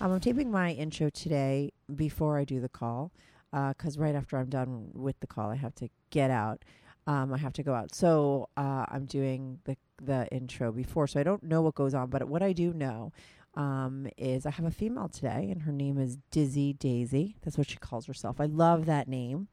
[0.00, 3.12] Um, I'm taping my intro today before I do the call
[3.52, 6.64] because right after I'm done with the call, I have to get out.
[7.06, 7.94] Um, I have to go out.
[7.94, 12.10] So uh, I'm doing the the intro before, so I don't know what goes on.
[12.10, 13.12] But what I do know
[13.54, 17.36] um, is I have a female today, and her name is Dizzy Daisy.
[17.42, 18.40] That's what she calls herself.
[18.40, 19.48] I love that name.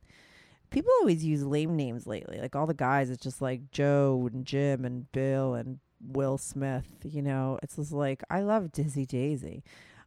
[0.71, 2.39] People always use lame names lately.
[2.39, 6.87] Like all the guys, it's just like Joe and Jim and Bill and Will Smith.
[7.03, 9.63] You know, it's just like I love Dizzy Daisy.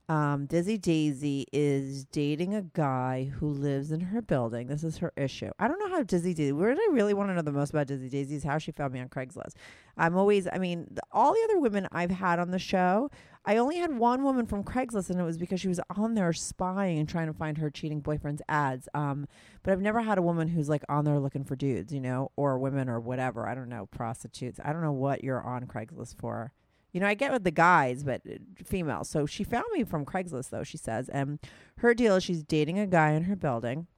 [0.07, 4.67] Um, Dizzy Daisy is dating a guy who lives in her building.
[4.67, 5.51] This is her issue.
[5.59, 6.53] I don't know how Dizzy Daisy.
[6.53, 8.93] Did I really want to know the most about Dizzy Daisy is how she found
[8.93, 9.55] me on Craigslist.
[9.97, 10.47] I'm always.
[10.53, 13.11] I mean, the, all the other women I've had on the show,
[13.47, 16.35] I only had one woman from Craigslist, and it was because she was on there
[16.35, 18.91] spying and trying to find her cheating boyfriend's ads.
[18.93, 19.27] Um,
[19.63, 22.31] but I've never had a woman who's like on there looking for dudes, you know,
[22.37, 23.49] or women or whatever.
[23.49, 24.61] I don't know, prostitutes.
[24.63, 26.53] I don't know what you're on Craigslist for.
[26.95, 29.09] You know, I get with the guys, but uh, females.
[29.11, 31.09] So she found me from Craigslist, though, she says.
[31.09, 31.41] And
[31.79, 33.89] her deal is she's dating a guy in her building,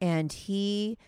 [0.00, 0.98] and he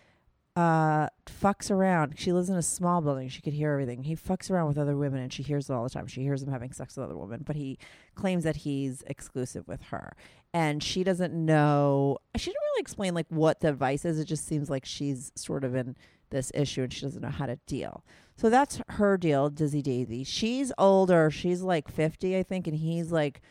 [0.55, 2.13] uh fucks around.
[2.17, 3.27] She lives in a small building.
[3.27, 4.03] She could hear everything.
[4.03, 6.07] He fucks around with other women and she hears it all the time.
[6.07, 7.77] She hears him having sex with other women, but he
[8.15, 10.15] claims that he's exclusive with her.
[10.53, 14.17] And she doesn't know she didn't really explain like what the advice is.
[14.17, 15.97] It just seems like she's sort of in
[16.29, 18.05] this issue and she doesn't know how to deal.
[18.35, 20.23] So that's her deal, Dizzy Daisy.
[20.23, 21.31] She's older.
[21.31, 23.41] She's like 50, I think, and he's like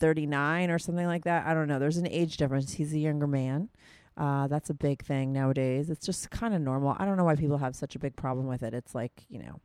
[0.00, 1.46] 39 or something like that.
[1.46, 1.78] I don't know.
[1.78, 2.72] There's an age difference.
[2.72, 3.68] He's a younger man.
[4.16, 5.88] Uh, that's a big thing nowadays.
[5.90, 6.96] It's just kind of normal.
[6.98, 8.74] I don't know why people have such a big problem with it.
[8.74, 9.60] It's like, you know,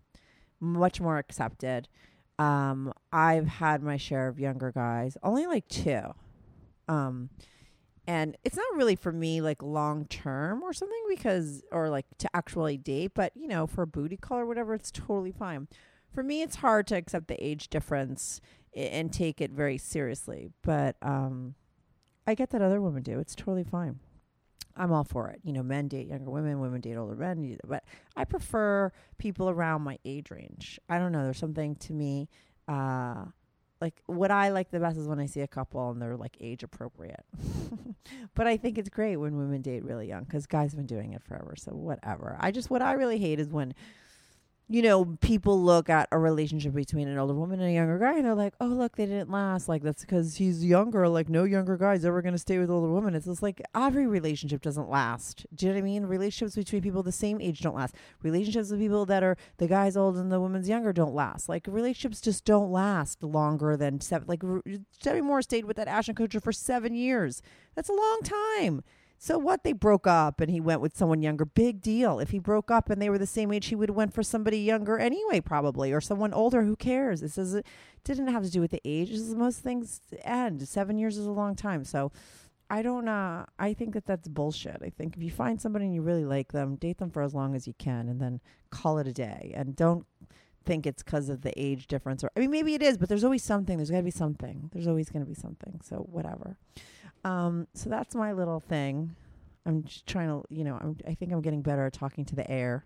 [0.59, 1.87] much more accepted.
[2.39, 6.01] Um, I've had my share of younger guys, only like two.
[6.87, 7.29] Um,
[8.07, 12.29] and it's not really for me like long term or something because or like to
[12.33, 15.67] actually date but you know for a booty call or whatever it's totally fine.
[16.13, 18.41] For me it's hard to accept the age difference
[18.75, 21.55] and take it very seriously but um
[22.25, 23.19] i get that other women do.
[23.19, 23.99] It's totally fine.
[24.79, 25.41] I'm all for it.
[25.43, 27.83] You know men date younger women women date older men but
[28.15, 30.79] i prefer people around my age range.
[30.87, 31.25] I don't know.
[31.25, 32.29] There's something to me
[32.69, 33.25] uh
[33.81, 36.37] like what I like the best is when I see a couple and they're like
[36.39, 37.23] age appropriate.
[38.35, 41.13] but I think it's great when women date really young because guys have been doing
[41.13, 41.55] it forever.
[41.57, 42.37] So whatever.
[42.39, 43.73] I just what I really hate is when
[44.69, 48.17] you know people look at a relationship between an older woman and a younger guy
[48.17, 49.69] and they're like, oh look, they didn't last.
[49.69, 51.07] Like that's because he's younger.
[51.07, 53.15] Like no younger guy's ever going to stay with an older woman.
[53.15, 55.45] It's just like every relationship doesn't last.
[55.55, 56.05] Do you know what I mean?
[56.05, 57.95] Relationships between people the same age don't last.
[58.23, 61.47] Relationships with people that are the guy's old and the woman's younger don't last.
[61.47, 64.27] Like relationships just don't last longer than seven.
[64.27, 64.43] Like
[65.01, 67.41] Demi Moore stayed with that Ashton Kutcher for seven years.
[67.75, 68.83] That's a long time.
[69.17, 69.63] So what?
[69.63, 71.45] They broke up and he went with someone younger.
[71.45, 72.19] Big deal.
[72.19, 74.23] If he broke up and they were the same age, he would have went for
[74.23, 76.63] somebody younger anyway, probably, or someone older.
[76.63, 77.21] Who cares?
[77.21, 77.65] This is it
[78.03, 79.09] didn't have to do with the age.
[79.09, 80.67] This is most things end.
[80.67, 81.83] Seven years is a long time.
[81.83, 82.11] So
[82.69, 83.07] I don't.
[83.07, 84.81] Uh, I think that that's bullshit.
[84.83, 87.33] I think if you find somebody and you really like them, date them for as
[87.33, 89.53] long as you can, and then call it a day.
[89.55, 90.05] And don't
[90.65, 92.23] think it's because of the age difference.
[92.23, 93.77] Or I mean, maybe it is, but there's always something.
[93.77, 94.69] There's got to be something.
[94.73, 95.79] There's always going to be something.
[95.83, 96.57] So whatever.
[97.27, 99.15] Um, so that's my little thing.
[99.65, 102.35] I'm just trying to, you know, I'm, I think I'm getting better at talking to
[102.35, 102.85] the air.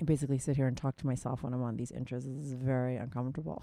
[0.00, 2.24] I basically sit here and talk to myself when I'm on these intros.
[2.24, 3.62] This is very uncomfortable.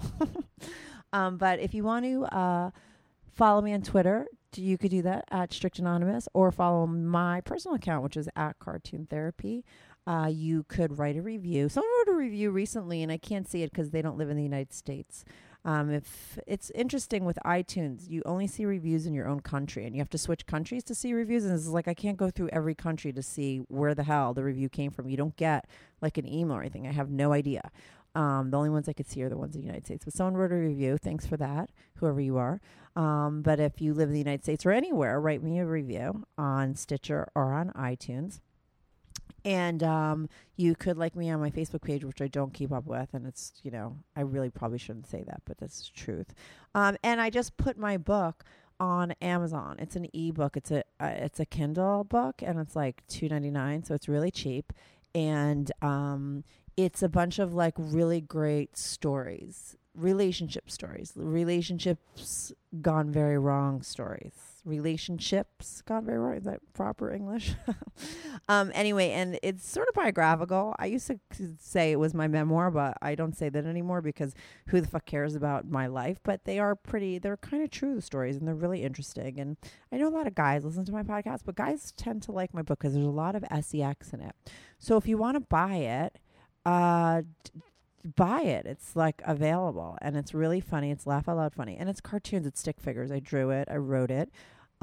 [1.13, 2.71] um, but if you want to uh,
[3.33, 7.75] follow me on Twitter, you could do that at Strict Anonymous or follow my personal
[7.75, 9.65] account, which is at Cartoon Therapy.
[10.07, 11.67] Uh, you could write a review.
[11.67, 14.37] Someone wrote a review recently, and I can't see it because they don't live in
[14.37, 15.25] the United States.
[15.65, 19.95] Um, if it's interesting with iTunes, you only see reviews in your own country, and
[19.95, 21.43] you have to switch countries to see reviews.
[21.43, 24.43] And it's like I can't go through every country to see where the hell the
[24.43, 25.09] review came from.
[25.09, 25.67] You don't get
[26.01, 26.87] like an email or anything.
[26.87, 27.71] I have no idea.
[28.13, 30.05] Um, the only ones I could see are the ones in the United States.
[30.05, 30.97] But someone wrote a review.
[30.97, 32.61] Thanks for that, whoever you are.
[32.95, 36.25] Um, but if you live in the United States or anywhere, write me a review
[36.37, 38.39] on Stitcher or on iTunes.
[39.45, 40.27] And um,
[40.57, 43.27] you could like me on my Facebook page, which I don't keep up with, and
[43.27, 46.33] it's you know I really probably shouldn't say that, but that's the truth.
[46.73, 48.43] Um, and I just put my book
[48.79, 49.77] on Amazon.
[49.79, 50.57] It's an ebook.
[50.57, 54.09] It's a uh, it's a Kindle book, and it's like two ninety nine, so it's
[54.09, 54.73] really cheap.
[55.13, 56.43] And um,
[56.75, 62.51] it's a bunch of like really great stories, relationship stories, relationships
[62.81, 64.33] gone very wrong stories,
[64.65, 66.35] relationships gone very wrong.
[66.35, 67.53] Is that proper English?
[68.49, 70.75] um, anyway, and it's sort of biographical.
[70.79, 71.19] I used to
[71.59, 74.33] say it was my memoir, but I don't say that anymore because
[74.67, 76.19] who the fuck cares about my life?
[76.23, 79.39] But they are pretty, they're kind of true stories and they're really interesting.
[79.39, 79.57] And
[79.91, 82.53] I know a lot of guys listen to my podcast, but guys tend to like
[82.53, 84.35] my book because there's a lot of sex in it.
[84.79, 86.19] So if you want to buy it,
[86.65, 87.61] uh, d-
[88.15, 88.65] buy it.
[88.65, 90.91] It's like available and it's really funny.
[90.91, 91.75] It's laugh out loud funny.
[91.77, 93.11] And it's cartoons, it's stick figures.
[93.11, 94.29] I drew it, I wrote it.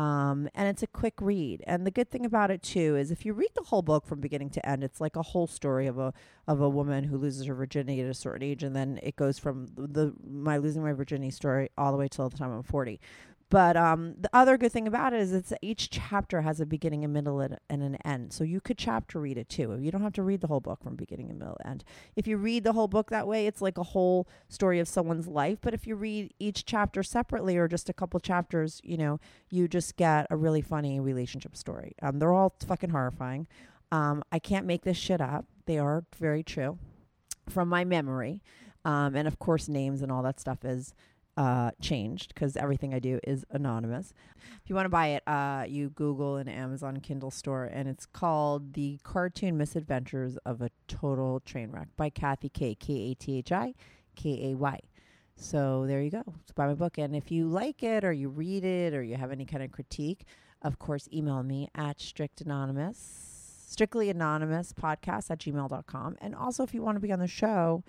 [0.03, 1.63] Um, and it's a quick read.
[1.67, 4.21] And the good thing about it too is if you read the whole book from
[4.21, 6.13] beginning to end, it's like a whole story of a
[6.49, 9.39] of a woman who loses her virginity at a certain age, and then it goes
[9.39, 13.01] from the, my losing my virginity story all the way till the time I'm 40.
[13.53, 17.05] But um, the other good thing about it is it's each chapter has a beginning,
[17.05, 18.33] a middle, and an end.
[18.33, 19.77] So you could chapter read it too.
[19.79, 21.85] You don't have to read the whole book from beginning and middle end.
[22.17, 25.29] If you read the whole book that way, it's like a whole story of someone's
[25.29, 25.59] life.
[25.61, 29.21] But if you read each chapter separately or just a couple chapters, you know,
[29.51, 31.93] you just get a really funny relationship story.
[32.01, 33.47] Um, they're all fucking horrifying.
[33.91, 35.45] Um, I can't make this shit up.
[35.67, 36.79] They are very true
[37.51, 38.41] from my memory.
[38.87, 40.95] Um, and of course, names and all that stuff is
[41.37, 44.13] uh, changed because everything I do is anonymous.
[44.63, 48.07] If you want to buy it, uh, you Google an Amazon Kindle store, and it's
[48.07, 53.39] called The Cartoon Misadventures of a Total Train Wreck by Kathi Kay K A T
[53.39, 53.75] H I
[54.15, 54.81] K A Y.
[55.37, 56.23] So there you go.
[56.27, 56.99] So buy my book.
[56.99, 59.73] And if you like it or you read it or you have any kind of
[59.73, 60.25] critique,
[60.63, 66.17] of course, email me at strict anonymous, strictly anonymous podcast at gmail.com.
[66.21, 67.83] And also, if you want to be on the show,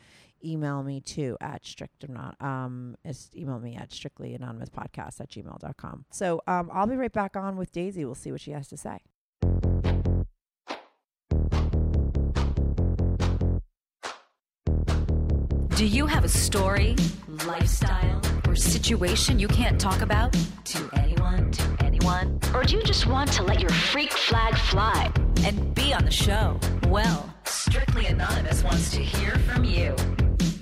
[0.43, 5.29] email me too at strict anon- um is email me at strictly anonymous podcast at
[5.29, 6.05] gmail.com.
[6.11, 8.05] So um I'll be right back on with Daisy.
[8.05, 8.99] We'll see what she has to say.
[15.75, 16.95] Do you have a story,
[17.45, 20.31] lifestyle, or situation you can't talk about
[20.65, 22.39] to anyone, to anyone?
[22.53, 25.11] Or do you just want to let your freak flag fly
[25.43, 26.59] and be on the show?
[26.87, 29.95] Well, Strictly Anonymous wants to hear from you.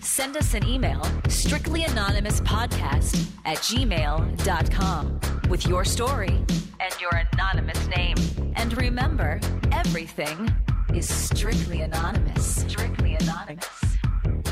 [0.03, 6.43] Send us an email, strictlyanonymouspodcast at gmail.com, with your story
[6.79, 8.15] and your anonymous name.
[8.55, 9.39] And remember,
[9.71, 10.51] everything
[10.95, 12.63] is strictly anonymous.
[12.67, 13.67] Strictly anonymous.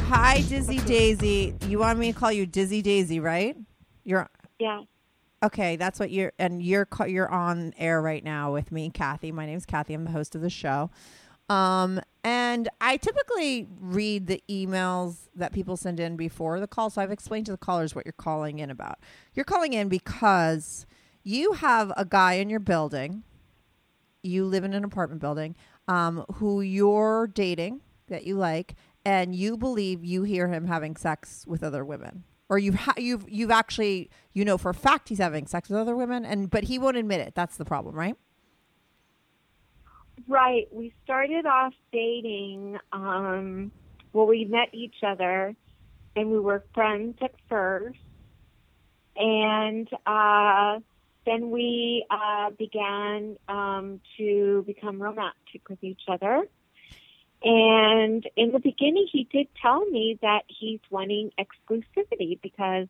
[0.09, 1.55] Hi Dizzy Daisy.
[1.67, 3.57] You want me to call you Dizzy Daisy, right?
[4.03, 4.29] You're
[4.59, 4.83] Yeah.
[5.41, 9.33] Okay, that's what you're and you're you're on air right now with me, Kathi.
[9.33, 9.95] My name's Kathi.
[9.95, 10.91] I'm the host of the show.
[11.49, 16.89] Um, and I typically read the emails that people send in before the call.
[16.89, 18.99] So I've explained to the callers what you're calling in about.
[19.33, 20.85] You're calling in because
[21.23, 23.23] you have a guy in your building.
[24.21, 25.55] You live in an apartment building
[25.89, 31.45] um, who you're dating that you like, and you believe you hear him having sex
[31.47, 35.17] with other women, or you've ha- you've you've actually you know for a fact he's
[35.17, 37.33] having sex with other women, and but he won't admit it.
[37.33, 38.15] That's the problem, right?
[40.27, 40.67] Right.
[40.71, 42.77] We started off dating.
[42.91, 43.71] Um,
[44.13, 45.55] well, we met each other,
[46.15, 47.97] and we were friends at first,
[49.15, 50.79] and uh,
[51.25, 56.45] then we uh, began um, to become romantic with each other.
[57.43, 62.87] And in the beginning, he did tell me that he's wanting exclusivity because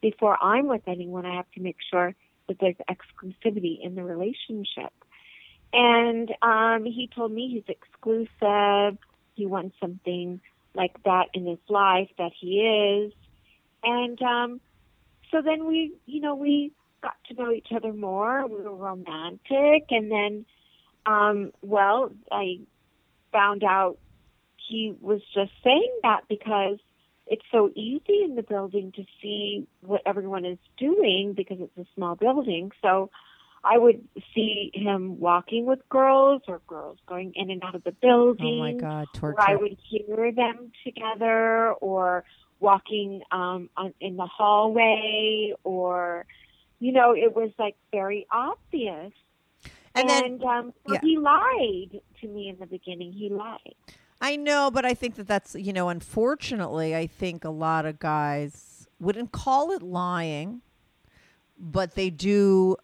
[0.00, 2.14] before I'm with anyone, I have to make sure
[2.48, 4.92] that there's exclusivity in the relationship.
[5.72, 8.98] And um, he told me he's exclusive.
[9.34, 10.40] He wants something
[10.74, 13.12] like that in his life that he is.
[13.82, 14.60] And um,
[15.30, 16.72] so then we, you know, we
[17.02, 18.46] got to know each other more.
[18.46, 19.86] We were romantic.
[19.90, 20.46] And then,
[21.06, 22.60] um, well, I
[23.32, 23.98] found out
[24.68, 26.78] he was just saying that because
[27.26, 31.86] it's so easy in the building to see what everyone is doing because it's a
[31.94, 32.72] small building.
[32.82, 33.10] So
[33.62, 37.92] I would see him walking with girls or girls going in and out of the
[37.92, 38.58] building.
[38.58, 39.36] Oh my God, torture!
[39.38, 42.24] Or I would hear them together or
[42.58, 46.26] walking um, on, in the hallway or,
[46.78, 49.12] you know, it was like very obvious.
[49.94, 51.00] And then- um, so yeah.
[51.02, 53.12] he lied to me in the beginning.
[53.12, 53.74] He lied.
[54.22, 57.98] I know, but I think that that's, you know, unfortunately, I think a lot of
[57.98, 60.60] guys wouldn't call it lying,
[61.58, 62.76] but they do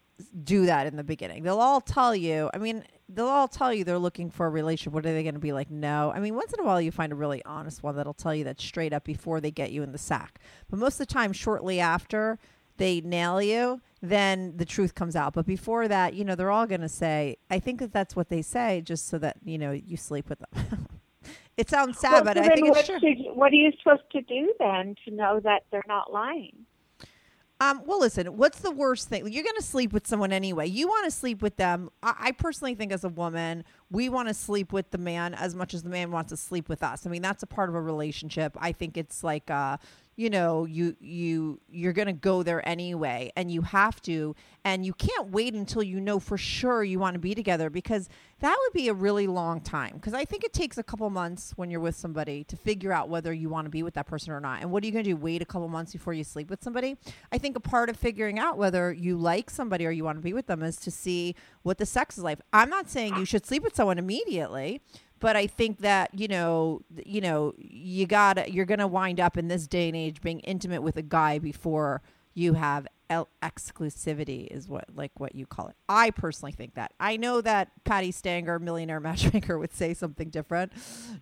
[0.43, 1.43] do that in the beginning.
[1.43, 4.93] They'll all tell you, I mean, they'll all tell you they're looking for a relationship.
[4.93, 5.69] What are they going to be like?
[5.69, 6.11] No.
[6.13, 8.43] I mean, once in a while you find a really honest one that'll tell you
[8.45, 10.39] that straight up before they get you in the sack.
[10.69, 12.39] But most of the time, shortly after
[12.77, 15.33] they nail you, then the truth comes out.
[15.33, 18.29] But before that, you know, they're all going to say, I think that that's what
[18.29, 20.87] they say just so that, you know, you sleep with them.
[21.57, 23.33] it sounds sad, Well, but so I think what, it's true.
[23.33, 26.65] what are you supposed to do then to know that they're not lying?
[27.59, 29.27] Um, well, listen, what's the worst thing?
[29.31, 30.67] You're going to sleep with someone anyway.
[30.67, 31.89] You want to sleep with them.
[32.03, 35.55] I, I personally think, as a woman, we want to sleep with the man as
[35.55, 37.05] much as the man wants to sleep with us.
[37.05, 38.55] I mean, that's a part of a relationship.
[38.59, 39.77] I think it's like, uh,
[40.17, 44.83] you know, you you you're going to go there anyway, and you have to, and
[44.83, 48.57] you can't wait until you know for sure you want to be together because that
[48.59, 49.93] would be a really long time.
[49.93, 53.09] Because I think it takes a couple months when you're with somebody to figure out
[53.09, 54.61] whether you want to be with that person or not.
[54.61, 55.15] And what are you going to do?
[55.15, 56.97] Wait a couple months before you sleep with somebody?
[57.31, 60.23] I think a part of figuring out whether you like somebody or you want to
[60.23, 62.39] be with them is to see what the sex is like.
[62.51, 64.81] I'm not saying you should sleep with someone immediately,
[65.19, 69.47] but I think that you know, you know, you got you're to wind up in
[69.47, 72.01] this day and age being intimate with a guy before
[72.33, 75.75] you have el- exclusivity is what like what you call it.
[75.87, 76.93] I personally think that.
[76.99, 80.73] I know that Patti Stanger, millionaire matchmaker, would say something different.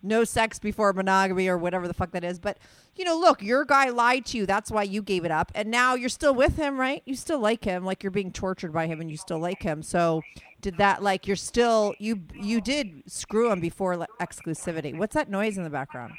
[0.02, 2.38] No sex before monogamy or whatever the fuck that is.
[2.38, 2.58] But
[2.96, 4.46] you know, look, your guy lied to you.
[4.46, 7.02] That's why you gave it up, and now you're still with him, right?
[7.04, 9.82] You still like him, like you're being tortured by him, and you still like him.
[9.82, 10.22] So
[10.66, 14.98] did that like you're still you you did screw him before le- exclusivity?
[14.98, 16.14] What's that noise in the background?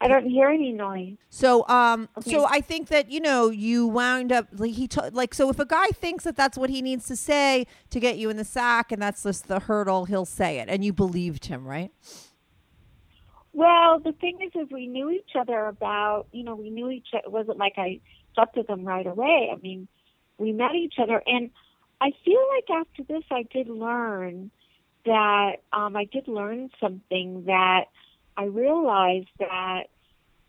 [0.00, 1.16] I don't hear any noise.
[1.28, 2.30] So, um, Okay.
[2.30, 5.58] so I think that you know you wound up like he t- like so if
[5.58, 8.44] a guy thinks that that's what he needs to say to get you in the
[8.44, 11.92] sack and that's just the hurdle, he'll say it, and you believed him, right?
[13.52, 17.08] Well, the thing is, is we knew each other about, you know, we knew each
[17.12, 17.24] other.
[17.26, 18.00] It wasn't like I
[18.34, 19.50] slept with them right away.
[19.52, 19.88] I mean,
[20.38, 21.50] we met each other, and
[22.00, 24.50] I feel like after this, I did learn
[25.04, 27.84] that um, I did learn something that
[28.36, 29.84] I realized that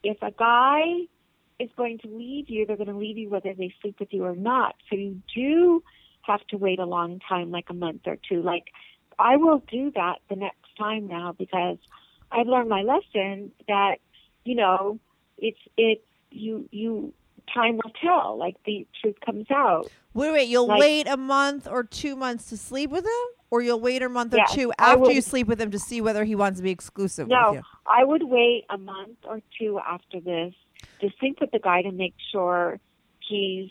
[0.04, 0.82] if a guy
[1.60, 4.26] is going to leave you, they're going to leave you whether they sleep with you
[4.26, 4.76] or not.
[4.90, 5.84] So you do
[6.22, 8.42] have to wait a long time, like a month or two.
[8.42, 8.66] Like
[9.18, 11.78] I will do that the next time now because
[12.32, 13.98] I've learned my lesson that
[14.44, 15.00] you know
[15.38, 17.14] it's it's you you
[17.54, 18.38] time will tell.
[18.38, 19.90] Like the truth comes out.
[20.14, 23.12] Wait, wait, you'll Like- wait a month or two months to sleep with him,
[23.52, 26.24] or you'll wait a month or two after you sleep with him to see whether
[26.24, 27.62] he wants to be exclusive with No.
[27.86, 30.54] I would wait a month or two after this
[31.02, 32.80] to sleep with the guy to make sure
[33.20, 33.70] he's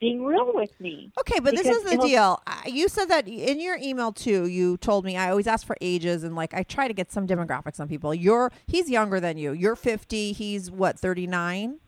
[0.00, 1.10] being real with me.
[1.20, 2.42] Okay, but this is the deal.
[2.66, 4.46] You said that in your email too.
[4.48, 7.26] You told me I always ask for ages and like I try to get some
[7.26, 8.14] demographics on people.
[8.14, 9.52] You're he's younger than you.
[9.52, 10.32] You're 50.
[10.32, 11.78] He's what 39.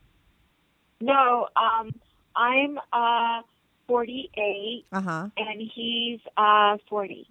[1.00, 1.91] No, um,
[2.35, 3.43] I'm uh
[3.88, 5.29] 48 Uh huh.
[5.37, 7.29] and he's uh 40.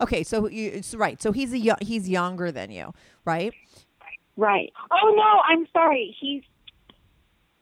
[0.00, 1.20] Okay, so you it's right.
[1.20, 2.92] So he's a he's younger than you,
[3.24, 3.52] right?
[4.36, 4.72] Right.
[4.90, 6.16] Oh no, I'm sorry.
[6.20, 6.42] He's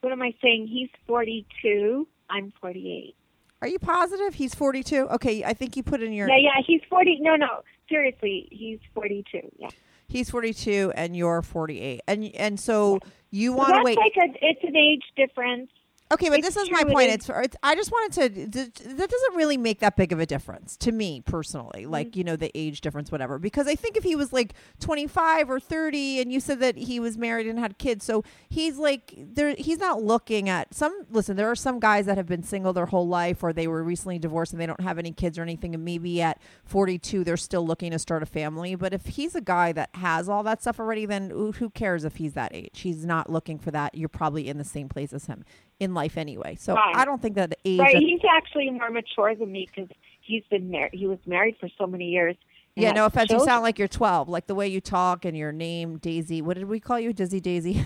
[0.03, 0.69] what am I saying?
[0.69, 2.07] He's 42.
[2.31, 3.15] I'm 48.
[3.63, 5.09] Are you positive he's 42?
[5.09, 7.19] Okay, I think you put in your Yeah, yeah, he's 40.
[7.21, 7.63] No, no.
[7.89, 9.41] Seriously, he's 42.
[9.59, 9.69] Yeah.
[10.09, 12.01] he's 42 and you're 48.
[12.07, 13.01] And and so
[13.37, 15.71] you want to that's wait like a it's an age difference.
[16.13, 17.11] Okay, but It's this is my true, point.
[17.11, 18.47] It's, it's I just wanted to.
[18.49, 21.83] That doesn't really make that big of a difference to me personally.
[21.83, 21.91] Mm-hmm.
[21.91, 23.41] Like you know the age difference, whatever.
[23.41, 26.77] Because I think if he was like twenty five or thirty, and you said that
[26.77, 29.57] he was married and had kids, so he's like there.
[29.59, 30.97] He's not looking at some.
[31.11, 33.83] Listen, there are some guys that have been single their whole life, or they were
[33.83, 37.25] recently divorced and they don't have any kids or anything, and maybe at forty two
[37.25, 38.77] they're still looking to start a family.
[38.77, 42.17] But if he's a guy that has all that stuff already, then who cares if
[42.17, 42.81] he's that age?
[42.83, 43.97] He's not looking for that.
[43.97, 45.45] You're probably in the same place as him
[45.81, 46.57] in life anyway.
[46.57, 46.97] So Right.
[46.97, 47.81] I don't think that the age.
[47.81, 47.97] Right.
[47.97, 49.91] He's actually more mature than me because
[50.21, 50.95] he's been married.
[50.95, 52.37] He was married for so many years.
[52.75, 53.31] yeah, no offense.
[53.31, 54.29] You sound like you're 12.
[54.29, 56.43] Like the way you talk and your name, Daisy.
[56.43, 57.85] What did we call you, Dizzy Daisy?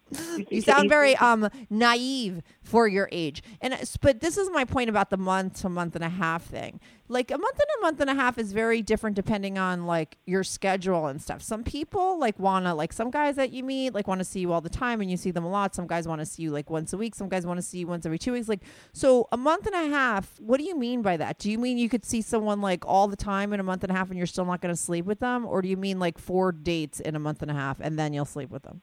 [0.50, 3.42] you sound very um naive for your age.
[3.60, 6.80] And but this is my point about the month to month and a half thing.
[7.08, 10.16] Like a month and a month and a half is very different depending on like
[10.26, 11.42] your schedule and stuff.
[11.42, 14.52] Some people like wanna like some guys that you meet like want to see you
[14.52, 15.74] all the time and you see them a lot.
[15.74, 17.14] Some guys want to see you like once a week.
[17.14, 18.48] Some guys want to see you once every two weeks.
[18.48, 20.40] Like so a month and a half.
[20.40, 21.38] What do you mean by that?
[21.38, 23.90] Do you mean you could see someone like all the time in a month and
[23.90, 25.98] a half and you're still not going to sleep with them, or do you mean
[25.98, 28.82] like four dates in a month and a half and then you'll sleep with them?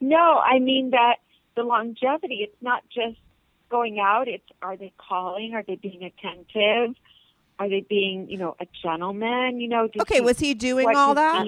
[0.00, 1.16] No, I mean that
[1.56, 3.18] the longevity, it's not just
[3.70, 5.54] going out, it's are they calling?
[5.54, 6.94] Are they being attentive?
[7.58, 9.60] Are they being, you know, a gentleman?
[9.60, 11.46] You know, Okay, was he doing all that?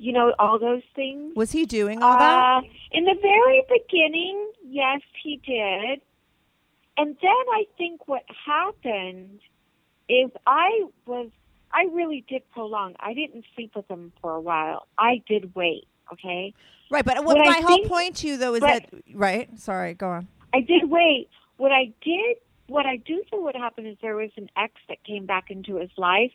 [0.00, 1.34] You know, all those things.
[1.34, 2.64] Was he doing all that?
[2.64, 6.00] Uh, in the very beginning, yes, he did.
[6.96, 9.40] And then I think what happened
[10.08, 11.30] is I was,
[11.72, 12.94] I really did prolong.
[12.98, 14.86] I didn't sleep with him for a while.
[14.96, 16.54] I did wait, okay?
[16.90, 19.48] Right, but what What I my whole think- point to you though is that right?
[19.58, 20.28] Sorry, go on.
[20.54, 21.28] I did wait.
[21.58, 22.36] What I did,
[22.68, 25.76] what I do think what happened is there was an ex that came back into
[25.76, 26.32] his life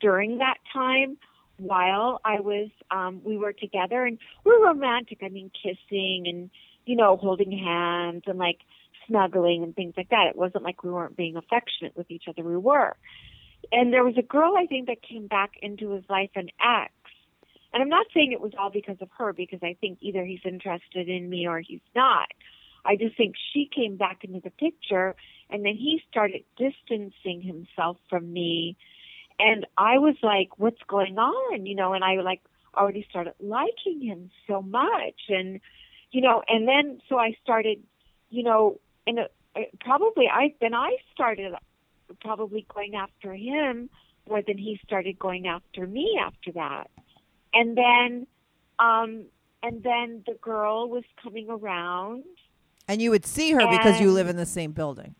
[0.00, 1.16] during that time
[1.58, 5.18] while I was, um, we were together and we were romantic.
[5.22, 6.50] I mean, kissing and,
[6.84, 8.58] you know, holding hands and like
[9.08, 10.26] snuggling and things like that.
[10.28, 12.42] It wasn't like we weren't being affectionate with each other.
[12.42, 12.94] We were.
[13.72, 16.92] And there was a girl, I think, that came back into his life, an ex.
[17.76, 20.40] And I'm not saying it was all because of her because I think either he's
[20.46, 22.28] interested in me or he's not.
[22.86, 25.14] I just think she came back into the picture
[25.50, 28.78] and then he started distancing himself from me.
[29.38, 31.66] And I was like, what's going on?
[31.66, 32.40] You know, and I like
[32.74, 35.28] already started liking him so much.
[35.28, 35.60] And,
[36.12, 37.82] you know, and then so I started,
[38.30, 41.52] you know, and it, it, probably I, then I started
[42.22, 43.90] probably going after him
[44.26, 46.88] more than he started going after me after that.
[47.58, 48.26] And then,
[48.78, 49.24] um,
[49.62, 52.24] and then the girl was coming around
[52.86, 55.14] And you would see her because you live in the same building.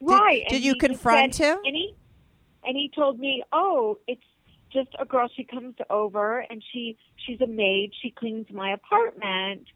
[0.00, 0.44] right.
[0.48, 1.58] did and you confront said- him?
[1.64, 1.94] And he,
[2.64, 4.22] and he told me, oh, it's
[4.72, 5.28] just a girl.
[5.34, 7.92] She comes over and she she's a maid.
[8.00, 9.66] She cleans my apartment,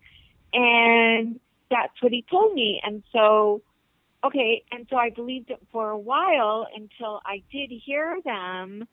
[0.52, 1.40] and
[1.70, 2.80] that's what he told me.
[2.84, 3.62] And so,
[4.24, 8.86] okay, and so I believed it for a while until I did hear them,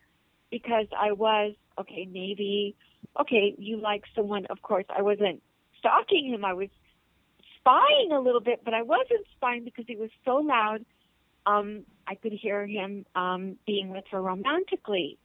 [0.50, 2.08] because I was okay.
[2.12, 2.76] Maybe
[3.20, 4.46] okay, you like someone.
[4.50, 5.42] Of course, I wasn't
[5.80, 6.46] stalking him.
[6.46, 6.70] I was
[7.60, 10.86] spying a little bit, but I wasn't spying because he was so loud.
[11.46, 15.18] Um, I could hear him um, being with her romantically,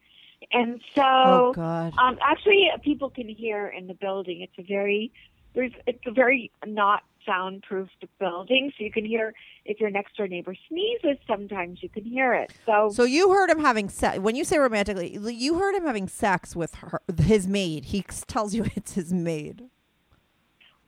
[0.52, 1.92] and so Oh God.
[1.98, 4.40] um, actually, uh, people can hear in the building.
[4.42, 5.12] It's a very
[5.54, 7.88] there's it's a very not soundproof
[8.18, 9.32] building, so you can hear
[9.64, 11.18] if your next door neighbor sneezes.
[11.26, 12.52] Sometimes you can hear it.
[12.66, 14.18] So, So you heard him having sex.
[14.18, 17.86] When you say romantically, you heard him having sex with her, his maid.
[17.86, 19.64] He tells you it's his maid.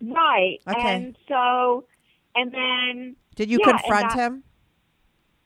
[0.02, 0.94] right, Okay.
[0.96, 1.84] and so
[2.34, 4.44] and then Did you Yeah, confront that- him?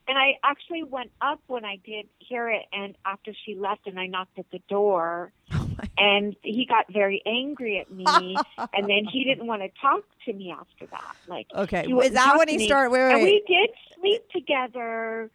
[0.06, 3.98] And I actually went up when I did hear it, and after she left, and
[3.98, 5.32] I knocked at the door.
[5.52, 10.02] Oh and he got very angry at me and then he didn't want to talk
[10.24, 11.84] to me after that like Okay.
[11.86, 12.90] Is that when he started?
[12.90, 15.30] Wait, wait, and we did sleep together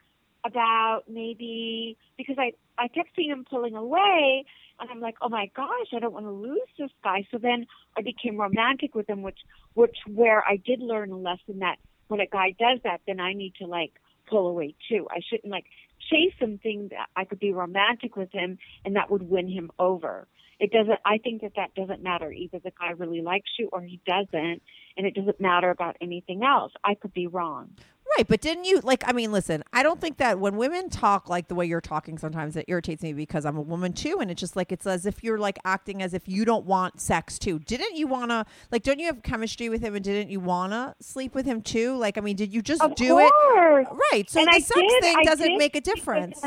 [0.45, 4.45] about maybe because i i kept seeing him pulling away
[4.79, 7.65] and i'm like oh my gosh i don't want to lose this guy so then
[7.97, 9.39] i became romantic with him which
[9.73, 11.75] which where i did learn a lesson that
[12.08, 13.91] when a guy does that then i need to like
[14.29, 15.07] pull away too.
[15.09, 15.65] I shouldn't like
[16.09, 20.27] chase something that i could be romantic with him and that would win him over.
[20.59, 22.59] It doesn't i think that that doesn't matter either.
[22.59, 24.61] The guy really likes you or he doesn't
[24.97, 26.73] and it doesn't matter about anything else.
[26.83, 27.71] I could be wrong
[28.19, 29.01] Right, but didn't you like?
[29.08, 32.17] I mean, listen, I don't think that when women talk like the way you're talking,
[32.17, 35.05] sometimes it irritates me because I'm a woman too, and it's just like it's as
[35.05, 37.60] if you're like acting as if you don't want sex too.
[37.60, 38.84] Didn't you wanna like?
[38.84, 41.95] Don't you have chemistry with him, and didn't you wanna sleep with him too?
[41.95, 43.88] Like, I mean, did you just Of do course.
[43.89, 43.95] it?
[44.12, 44.29] Right.
[44.29, 46.43] So And the I sex did- thing I doesn't make a difference.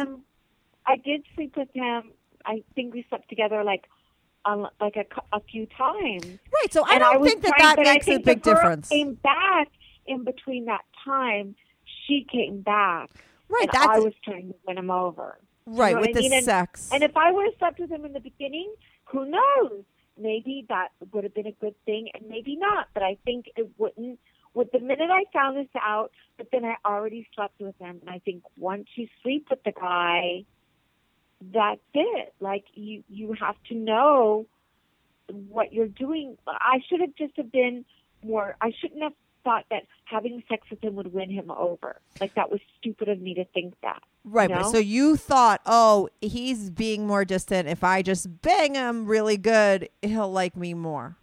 [0.85, 2.11] I did sleep with him.
[2.45, 3.85] I think we slept together like
[4.45, 6.27] um, like a, a few times.
[6.27, 6.71] Right.
[6.71, 8.91] So I and don't was think that that makes a big difference.
[8.91, 9.69] Came back
[10.07, 11.55] in between that time.
[12.07, 13.11] She came back.
[13.49, 13.63] Right.
[13.63, 15.39] and That's I was trying to win him over.
[15.67, 16.33] right know with what I the mean?
[16.35, 16.89] And- sex.
[16.93, 18.73] And if I would have slept with him in the beginning,
[19.05, 19.85] who knows?
[20.19, 22.89] Maybe that would have been a good thing, and maybe not.
[22.95, 24.19] But I think it wouldn't
[24.55, 27.99] with the minute I found this out, but then I already slept with him.
[28.03, 30.45] And I think once you sleep with the guy,
[31.41, 32.35] that's it.
[32.41, 34.47] Like you, you have to know
[35.49, 36.37] what you're doing.
[36.47, 37.85] I should have just have been
[38.23, 38.57] more.
[38.61, 42.01] I shouldn't have thought that having sex with him would win him over.
[42.21, 44.03] Like that was stupid of me to think that.
[44.25, 44.51] Right.
[44.51, 44.71] you know?
[44.71, 47.69] so you thought, oh, he's being more distant.
[47.69, 51.17] If I just bang him really good, he'll like me more.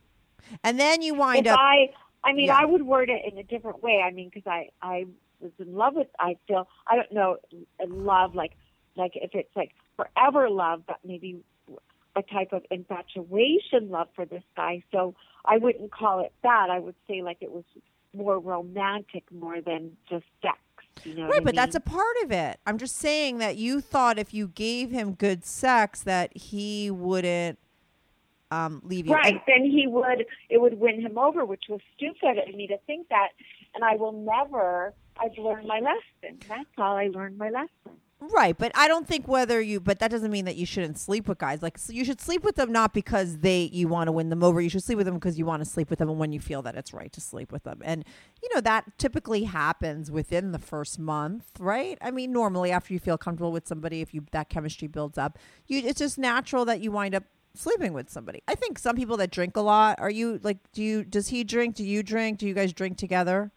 [0.63, 1.59] And then you wind if up.
[1.59, 1.89] I,
[2.23, 2.57] I mean, Yeah.
[2.57, 4.01] I would word it in a different way.
[4.05, 5.05] I mean, because I, I
[5.39, 6.07] was in love with.
[6.19, 6.67] I feel.
[6.87, 7.37] I don't know.
[7.87, 8.51] Love, like,
[8.95, 11.41] like if it's like forever love, but maybe
[12.15, 14.83] a type of infatuation love for this guy.
[14.91, 16.67] So I wouldn't call it that.
[16.69, 17.63] I would say like it was
[18.15, 20.57] more romantic more than just sex.
[21.03, 22.59] You know, Right, I but that's a part of it.
[22.67, 27.57] I'm just saying that you thought if you gave him good sex that he wouldn't
[28.51, 29.13] um, leave you.
[29.13, 29.33] Right.
[29.35, 32.77] And- Then he would, it would win him over, which was stupid of me to
[32.85, 33.29] think that.
[33.75, 36.39] And I will never, I've learned my lesson.
[36.49, 37.69] That's all I learned my lesson.
[38.21, 41.29] Right, but I don't think whether you, but that doesn't mean that you shouldn't sleep
[41.29, 41.61] with guys.
[41.61, 44.43] Like so you should sleep with them not because they you want to win them
[44.43, 44.59] over.
[44.59, 46.41] You should sleep with them because you want to sleep with them and when you
[46.41, 47.79] feel that it's right to sleep with them.
[47.81, 48.03] And
[48.43, 51.97] you know that typically happens within the first month, right?
[52.01, 55.39] I mean, normally after you feel comfortable with somebody, if you that chemistry builds up,
[55.67, 58.43] you it's just natural that you wind up sleeping with somebody.
[58.49, 61.45] I think some people that drink a lot, are you like do you does he
[61.45, 61.75] drink?
[61.75, 62.39] Do you drink?
[62.39, 63.51] Do you guys drink together?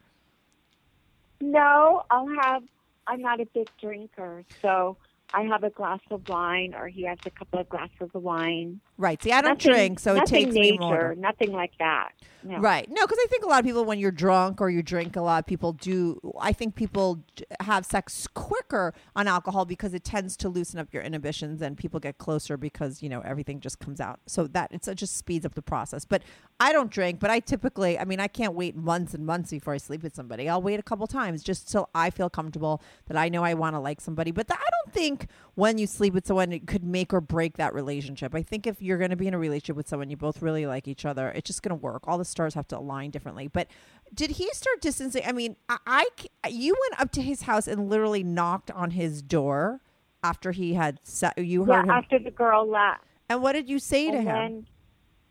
[1.40, 2.62] No, I'll have,
[3.06, 4.44] I'm not a big drinker.
[4.60, 4.96] So
[5.32, 8.80] I have a glass of wine or he has a couple of glasses of wine.
[8.98, 9.22] Right.
[9.22, 11.14] See, I don't nothing, drink, so it takes major, me more.
[11.16, 12.10] Nothing like that.
[12.44, 12.58] No.
[12.58, 12.88] Right.
[12.90, 15.20] No, because I think a lot of people, when you're drunk or you drink a
[15.20, 16.20] lot, people do.
[16.40, 17.24] I think people
[17.60, 22.00] have sex quicker on alcohol because it tends to loosen up your inhibitions and people
[22.00, 24.20] get closer because, you know, everything just comes out.
[24.26, 26.04] So that it's, it just speeds up the process.
[26.04, 26.22] But
[26.58, 29.74] I don't drink, but I typically, I mean, I can't wait months and months before
[29.74, 30.48] I sleep with somebody.
[30.48, 33.76] I'll wait a couple times just till I feel comfortable that I know I want
[33.76, 34.32] to like somebody.
[34.32, 37.56] But th- I don't think when you sleep with someone, it could make or break
[37.56, 38.34] that relationship.
[38.34, 40.66] I think if you're going to be in a relationship with someone, you both really
[40.66, 42.06] like each other, it's just going to work.
[42.08, 43.48] All the stars have to align differently.
[43.48, 43.68] But
[44.14, 45.22] did he start distancing?
[45.26, 46.06] I mean, I,
[46.42, 49.80] I you went up to his house and literally knocked on his door
[50.24, 51.90] after he had set, you Yeah, heard him.
[51.90, 53.04] after the girl left.
[53.28, 54.66] and what did you say to and him?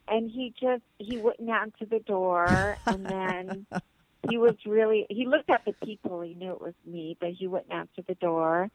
[0.08, 3.66] and he just he wouldn't answer the door and then
[4.30, 7.48] he was really he looked at the people he knew it was me but he
[7.48, 8.70] wouldn't answer the door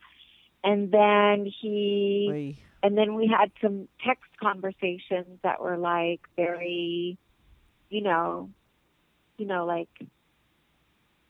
[0.65, 2.57] and then he Oy.
[2.87, 7.19] And then we had some text conversations that were like very
[7.91, 8.49] you know
[9.39, 9.89] you know like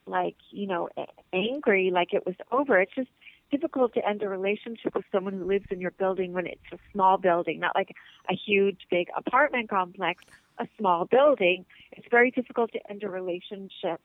[0.06, 0.90] like you know
[1.32, 2.78] angry like it was over.
[2.78, 3.08] It's just
[3.50, 6.78] difficult to end a relationship with someone who lives in your building when it's a
[6.92, 7.92] small building not like
[8.28, 10.22] a huge big apartment complex
[10.58, 11.64] a small building.
[11.92, 14.00] It's very difficult to end a relationship.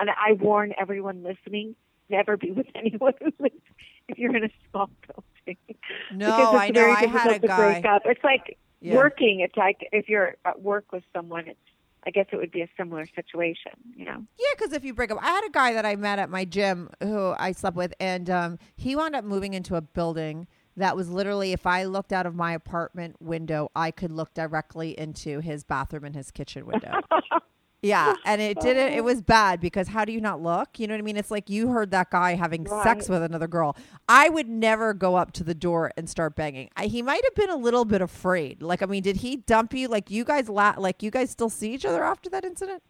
[0.00, 1.76] And i warn everyone listening
[2.10, 3.54] never be with anyone who lives
[4.08, 5.37] if you're in a small building
[6.10, 6.90] No, because it's I know.
[6.90, 7.80] I had a to guy.
[7.80, 8.96] break up it's like Yeah.
[8.96, 11.58] working it's like if you're at work with someone it's
[12.06, 15.10] i guess it would be a similar situation you know Yeah, because if you break
[15.10, 17.92] up, I had a guy that I met at my gym who I slept with,
[18.00, 22.12] and um, he wound up moving into a building that was literally, if I looked
[22.12, 26.66] out of my apartment window, I could look directly into his bathroom and his kitchen
[26.66, 27.00] window.
[27.82, 28.92] yeah, and it didn't.
[28.92, 30.78] It was bad because how do you not look?
[30.78, 31.16] You know what I mean?
[31.16, 33.76] It's like you heard that guy having sex with another girl.
[34.08, 36.70] I would never go up to the door and start banging.
[36.76, 38.62] I, he might have been a little bit afraid.
[38.62, 39.88] Like, I mean, did he dump you?
[39.88, 42.82] Like, you guys, la- like, you guys still see each other after that incident?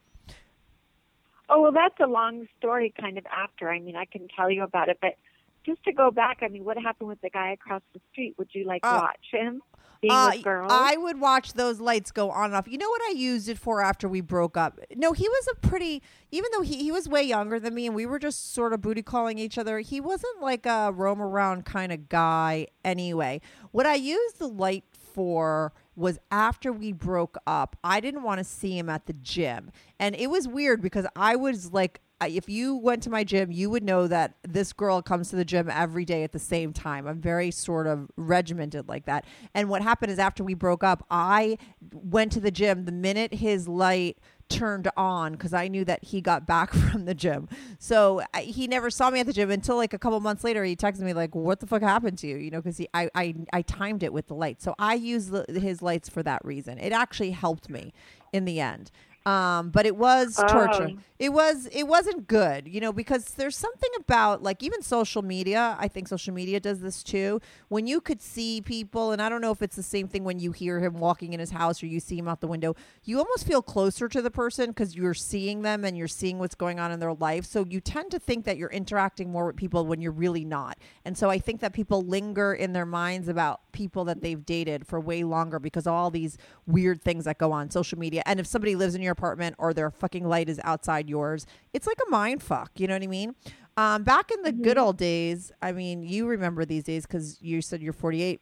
[1.51, 3.71] Oh, well, that's a long story kind of after.
[3.71, 5.17] I mean, I can tell you about it, but
[5.65, 8.35] just to go back, I mean, what happened with the guy across the street?
[8.39, 9.63] Would you like Uh, watch him
[10.01, 10.71] being Uh, with girls?
[10.73, 12.69] I would watch those lights go on and off.
[12.69, 14.79] You know what I used it for after we broke up?
[14.97, 17.95] No, he was a pretty, even though he, he was way younger than me and
[17.95, 21.65] we were just sort of booty calling each other, he wasn't like a roam around
[21.65, 23.41] kind of guy anyway.
[23.73, 28.45] What I used the light for was after we broke up, I didn't want to
[28.45, 29.73] see him at the gym.
[29.99, 33.71] And it was weird because I was like, if you went to my gym, you
[33.71, 37.07] would know that this girl comes to the gym every day at the same time.
[37.07, 39.25] I'm very sort of regimented like that.
[39.55, 41.59] And what happened is after we broke up, I
[41.93, 46.21] went to the gym the minute his light turned on because I knew that he
[46.21, 47.49] got back from the gym.
[47.79, 50.65] So I, he never saw me at the gym until like a couple months later.
[50.65, 53.11] He texted me like, "What the fuck happened to you?" You know, because he I,
[53.15, 54.65] I I timed it with the lights.
[54.65, 56.79] So I use his lights for that reason.
[56.79, 57.93] It actually helped me
[58.33, 58.91] in the end.
[59.27, 60.91] Um, but it was torture.
[60.93, 60.99] Oh.
[61.19, 65.77] It was it wasn't good, you know, because there's something about like even social media.
[65.81, 67.41] I think social media does this too.
[67.67, 70.39] When you could see people, and I don't know if it's the same thing when
[70.39, 72.77] you hear him walking in his house or you see him out the window.
[73.03, 76.55] You almost feel closer to the person because you're seeing them and you're seeing what's
[76.55, 77.45] going on in their life.
[77.45, 80.79] So you tend to think that you're interacting more with people when you're really not.
[81.05, 84.87] And so I think that people linger in their minds about people that they've dated
[84.87, 88.23] for way longer because of all these weird things that go on social media.
[88.25, 91.87] And if somebody lives in your apartment or their fucking light is outside yours, it's
[91.87, 92.71] like a mind fuck.
[92.77, 93.35] You know what I mean?
[93.77, 97.63] Um, back in the good old days, I mean, you remember these days because you
[97.63, 98.41] said you're 48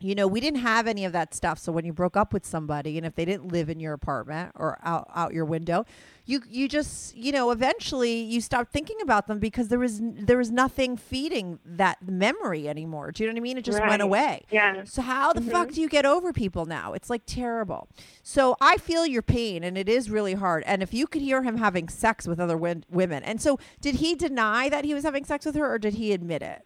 [0.00, 1.58] you know, we didn't have any of that stuff.
[1.58, 4.52] So when you broke up with somebody, and if they didn't live in your apartment
[4.54, 5.84] or out, out your window,
[6.24, 10.36] you you just you know eventually you stop thinking about them because there was there
[10.36, 13.10] was nothing feeding that memory anymore.
[13.10, 13.58] Do you know what I mean?
[13.58, 14.42] It just went away.
[14.50, 14.84] Yeah.
[14.84, 16.92] So how the fuck do you get over people now?
[16.92, 17.88] It's like terrible.
[18.22, 20.62] So I feel your pain, and it is really hard.
[20.66, 23.96] And if you could hear him having sex with other win- women, and so did
[23.96, 26.64] he deny that he was having sex with her, or did he admit it?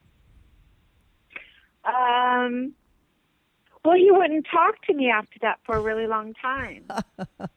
[1.85, 2.75] Um,
[3.85, 6.85] well, he wouldn't talk to me after that for a really long time.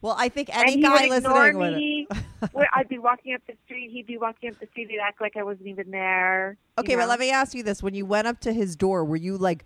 [0.00, 1.74] Well, I think and any he guy would listening would.
[1.74, 2.08] me.
[2.52, 5.20] Where I'd be walking up the street, he'd be walking up the street, he'd act
[5.20, 6.56] like I wasn't even there.
[6.78, 7.08] Okay, but know?
[7.08, 9.64] let me ask you this: When you went up to his door, were you like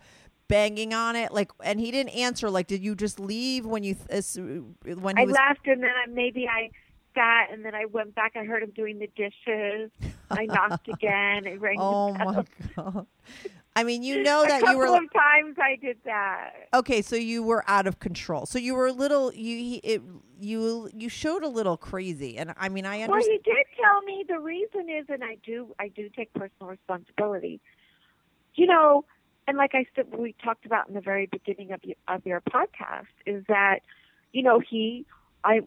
[0.49, 2.51] banging on it, like, and he didn't answer?
[2.51, 5.35] Like, did you just leave when you uh, th- when he I was?
[5.35, 6.71] left, and then I, maybe I
[7.15, 8.33] sat, and then I went back.
[8.35, 9.91] I heard him doing the dishes.
[10.31, 11.47] I knocked again.
[11.47, 12.45] I rang oh my
[12.75, 13.07] god!
[13.75, 16.69] I mean, you know A that couple you were like- of times I did that.
[16.75, 17.01] okay.
[17.01, 18.45] So you were out of control.
[18.47, 20.03] So you were a little you it
[20.39, 23.11] you you showed a little crazy, and I mean, I understand.
[23.13, 26.69] Well, he did tell me the reason is, and I do, I do take personal
[26.71, 27.61] responsibility.
[28.55, 29.05] You know,
[29.49, 32.43] and like I said, we talked about in the very beginning of your, of your
[32.43, 33.79] podcast, is that,
[34.33, 35.07] you know, he,
[35.43, 35.61] I,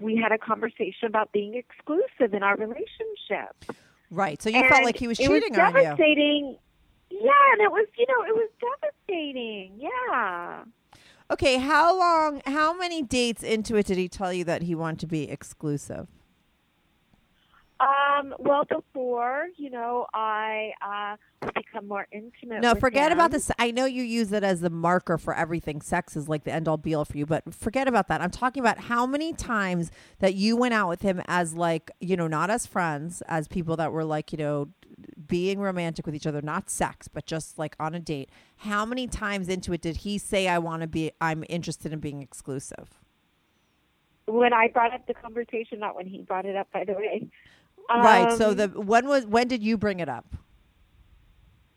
[0.00, 3.76] we had a conversation about being exclusive in our relationship.
[4.10, 4.40] Right.
[4.40, 5.82] So you felt like he was it cheating was on you.
[5.82, 6.56] devastating.
[7.20, 9.78] Yeah, and it was, you know, it was devastating.
[9.78, 10.64] Yeah.
[11.30, 11.58] Okay.
[11.58, 12.42] How long?
[12.46, 16.08] How many dates into it did he tell you that he wanted to be exclusive?
[17.84, 21.16] Um, well, before, you know, I uh,
[21.54, 22.62] become more intimate.
[22.62, 23.50] No, forget about this.
[23.58, 25.82] I know you use it as the marker for everything.
[25.82, 28.22] Sex is like the end all be all for you, but forget about that.
[28.22, 32.16] I'm talking about how many times that you went out with him as like, you
[32.16, 34.68] know, not as friends, as people that were like, you know,
[35.26, 38.30] being romantic with each other, not sex, but just like on a date.
[38.58, 41.98] How many times into it did he say, I want to be, I'm interested in
[41.98, 42.98] being exclusive?
[44.26, 47.28] when I brought up the conversation, not when he brought it up, by the way.
[47.90, 48.32] Right.
[48.36, 50.26] So Um, the, when was, when did you bring it up?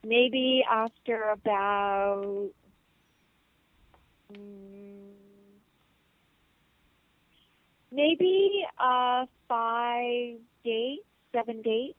[0.04, 2.50] maybe after about
[4.34, 4.38] mm,
[7.92, 11.98] maybe uh five dates, seven dates.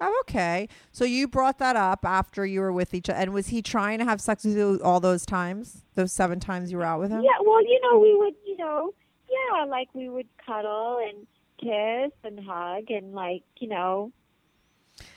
[0.00, 0.68] Oh, okay.
[0.90, 3.18] So you brought that up after you were with each other.
[3.20, 5.84] And was he trying to have sex with you all those times?
[5.94, 7.22] Those seven times you were out with him?
[7.22, 8.92] Yeah, well, you know, we would, you know,
[9.30, 11.24] yeah, like we would cuddle and
[11.64, 14.12] kiss and hug and like, you know.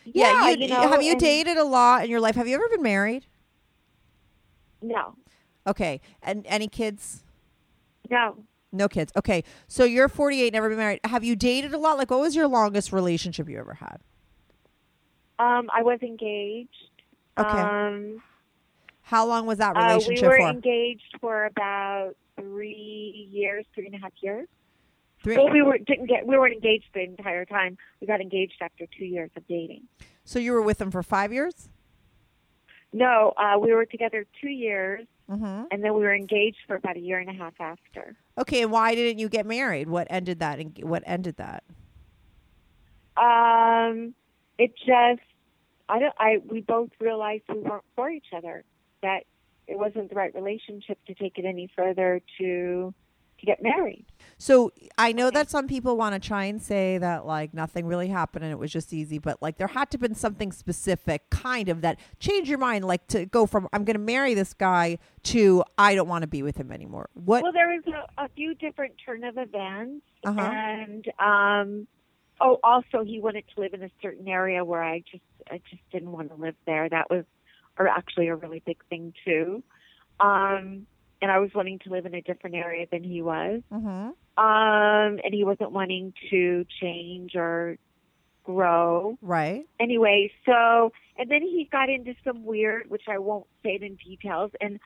[0.06, 2.36] Yeah, Yeah, you, know, have you and- dated a lot in your life?
[2.36, 3.26] Have you ever been married?
[4.82, 5.16] No,
[5.68, 6.00] Okay.
[6.24, 7.24] And any kids?
[8.10, 8.38] no.
[8.74, 9.14] No kids.
[9.16, 9.44] Okay.
[9.70, 11.00] So you're 48, never been married.
[11.06, 11.98] Have you dated a lot?
[11.98, 14.02] Like, what was your longest relationship you ever had?
[15.40, 16.70] Um, I was engaged.
[17.38, 17.48] Okay.
[17.50, 18.22] Um,
[19.04, 20.50] How long was that uh, we relationship were for?
[20.50, 24.48] engaged for about three years, three and a half years.
[25.28, 25.36] Three.
[25.36, 27.78] Well, we were didn't get we weren't engaged the entire time.
[28.00, 29.84] We got engaged after two years of dating.
[30.24, 31.68] So you were with him for five years?
[32.94, 35.64] No, uh, we were together two years, Mm-hmm.
[35.72, 38.16] and then we were engaged for about a year and a half after.
[38.38, 38.62] Okay.
[38.62, 39.90] And why didn't you get married?
[39.90, 40.60] What ended that?
[40.84, 41.66] What ended that?
[43.18, 44.14] Um,
[44.58, 45.28] it just
[45.90, 48.64] I don't I we both realized we weren't for each other.
[49.02, 49.24] That
[49.68, 52.94] it wasn't the right relationship to take it any further to
[53.40, 54.06] to get married.
[54.40, 58.08] So I know that some people want to try and say that like nothing really
[58.08, 61.30] happened and it was just easy, but like there had to have been something specific,
[61.32, 64.54] kind of that changed your mind, like to go from I'm going to marry this
[64.54, 67.10] guy to I don't want to be with him anymore.
[67.14, 67.42] What?
[67.44, 70.40] Well, there was a, a few different turn of events, Uh-huh.
[70.40, 71.88] and um,
[72.40, 75.82] oh, also he wanted to live in a certain area where I just I just
[75.92, 76.88] didn't want to live there.
[76.90, 77.26] That was,
[77.80, 79.64] or actually, a really big thing too.
[80.20, 80.86] Um,
[81.22, 83.62] and I was wanting to live in a different area than he was.
[83.72, 87.78] hmm Um, and he wasn't wanting to change or
[88.44, 89.18] grow.
[89.22, 89.66] Right.
[89.80, 93.96] Anyway, so and then he got into some weird, which I won't say it in
[93.96, 94.80] details, and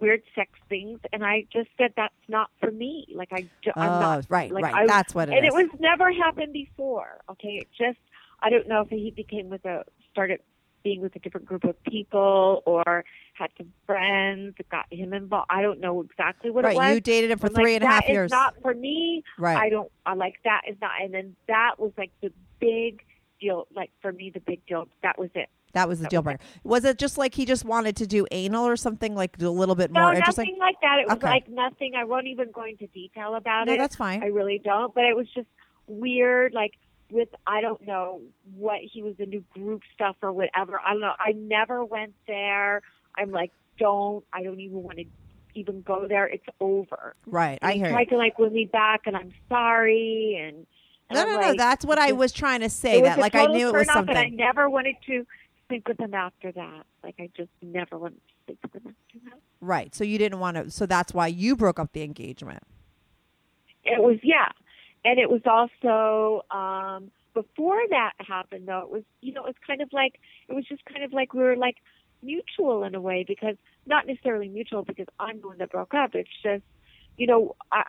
[0.00, 3.06] weird sex things, and I just said that's not for me.
[3.14, 4.74] Like I, I'm Oh, not right, like, right.
[4.74, 5.52] I- That's what it and is.
[5.52, 7.20] it was never happened before.
[7.30, 7.98] Okay, it just
[8.40, 10.40] I don't know if he became with a started
[10.82, 15.46] being with a different group of people or had some friends that got him involved.
[15.50, 16.76] I don't know exactly what it was.
[16.78, 16.94] right.
[16.94, 18.30] You dated him for I'm three like, and a half "That is years.
[18.30, 19.22] not for me.
[19.38, 19.56] Right.
[19.56, 19.90] I don't.
[20.06, 20.92] I like that is not.
[21.02, 23.02] And then that was like the big
[23.40, 23.66] deal.
[23.74, 24.86] Like for me, the big deal.
[25.02, 25.48] That was it.
[25.72, 26.42] that was the that deal breaker.
[26.64, 29.74] Was it just like he just wanted to do anal or something like a little
[29.74, 30.12] bit more?
[30.12, 30.98] No, nothing like that.
[31.00, 31.28] It was Okay.
[31.28, 31.94] like nothing.
[31.96, 33.66] I won't even go into detail about it.
[33.70, 33.78] No, it.
[33.78, 34.22] that's fine.
[34.22, 34.94] I really don't.
[34.94, 35.48] But it was just
[35.86, 36.52] weird.
[36.54, 36.72] Like
[37.10, 38.20] with I don't know
[38.54, 40.80] what he was into group stuff or whatever.
[40.84, 41.12] I don't know.
[41.18, 42.82] I never went there.
[43.16, 44.24] I'm like, don't.
[44.32, 45.04] I don't even want to
[45.54, 46.26] even go there.
[46.26, 47.14] It's over.
[47.26, 47.58] Right.
[47.60, 50.38] And I he hear tried to like win me back, and I'm sorry.
[50.40, 50.66] And,
[51.08, 51.54] and No, I'm no, no.
[51.56, 53.00] That's what I was trying to say.
[53.02, 55.26] That like I knew it was off, And I never wanted to
[55.68, 56.82] sleep with him after that.
[57.02, 59.40] Like I just never wanted to sleep with him after that.
[59.60, 59.94] Right.
[59.94, 60.70] So you didn't want to.
[60.70, 62.62] So that's why you broke up the engagement.
[63.84, 64.48] It was yeah,
[65.04, 68.82] and it was also um, before that happened though.
[68.82, 71.34] It was you know it was kind of like it was just kind of like
[71.34, 71.76] we were like
[72.22, 76.14] mutual in a way because not necessarily mutual because I'm the one that broke up.
[76.14, 76.64] It's just
[77.16, 77.84] you know I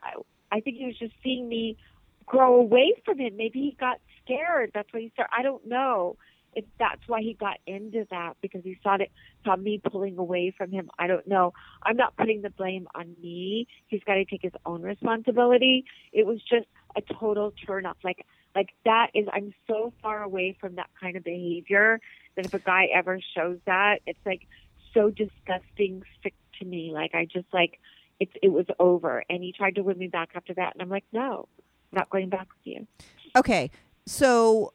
[0.52, 1.78] I think he was just seeing me
[2.26, 3.36] grow away from him.
[3.36, 4.72] Maybe he got scared.
[4.74, 5.34] That's why he started.
[5.38, 6.18] I don't know
[6.54, 9.12] if that's why he got into that because he saw it
[9.46, 10.90] saw me pulling away from him.
[11.00, 11.54] I don't know.
[11.84, 13.68] I'm not putting the blame on me.
[13.88, 15.86] He's got to take his own responsibility.
[16.12, 17.98] It was just a total turn off.
[18.04, 18.26] Like
[18.56, 22.00] like that is I'm so far away from that kind of behavior
[22.36, 24.48] that if a guy ever shows that, it's like
[24.94, 26.92] so disgusting, sick to me.
[26.94, 27.80] Like I just like
[28.20, 29.24] it's it was over.
[29.30, 32.10] And he tried to win me back after that, and I'm like, no, I'm not
[32.10, 32.88] going back with you.
[33.36, 33.72] Okay.
[34.06, 34.74] So,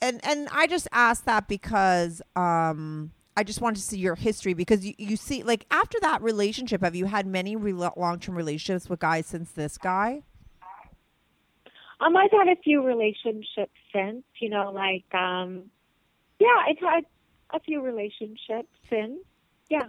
[0.00, 4.54] and and I just asked that because um I just wanted to see your history
[4.54, 8.34] because you, you see like after that relationship, have you had many re- long term
[8.34, 10.22] relationships with guys since this guy?
[12.00, 15.70] Um, I've had a few relationships since, you know, like um,
[16.38, 17.04] yeah, I've had
[17.50, 19.18] a few relationships since.
[19.68, 19.88] Yeah.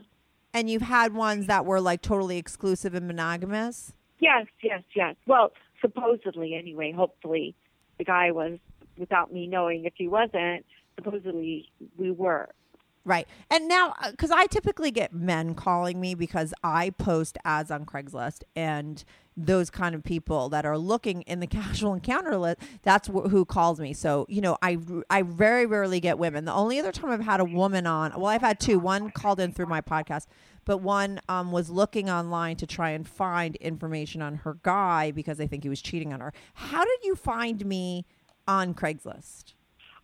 [0.53, 3.93] And you've had ones that were like totally exclusive and monogamous.
[4.19, 5.15] Yes, yes, yes.
[5.27, 6.91] Well, supposedly, anyway.
[6.91, 7.55] Hopefully,
[7.97, 8.57] the guy was
[8.97, 9.85] without me knowing.
[9.85, 10.65] If he wasn't,
[10.95, 12.49] supposedly we were.
[13.05, 13.27] Right.
[13.49, 18.41] And now, because I typically get men calling me because I post ads on Craigslist
[18.55, 19.03] and
[19.37, 23.45] those kind of people that are looking in the casual encounter list, that's wh- who
[23.45, 23.93] calls me.
[23.93, 24.77] So, you know, I,
[25.09, 26.45] I very rarely get women.
[26.45, 28.79] The only other time I've had a woman on, well, I've had two.
[28.79, 30.25] One called in through my podcast,
[30.65, 35.37] but one um, was looking online to try and find information on her guy because
[35.37, 36.33] they think he was cheating on her.
[36.55, 38.05] How did you find me
[38.47, 39.53] on Craigslist?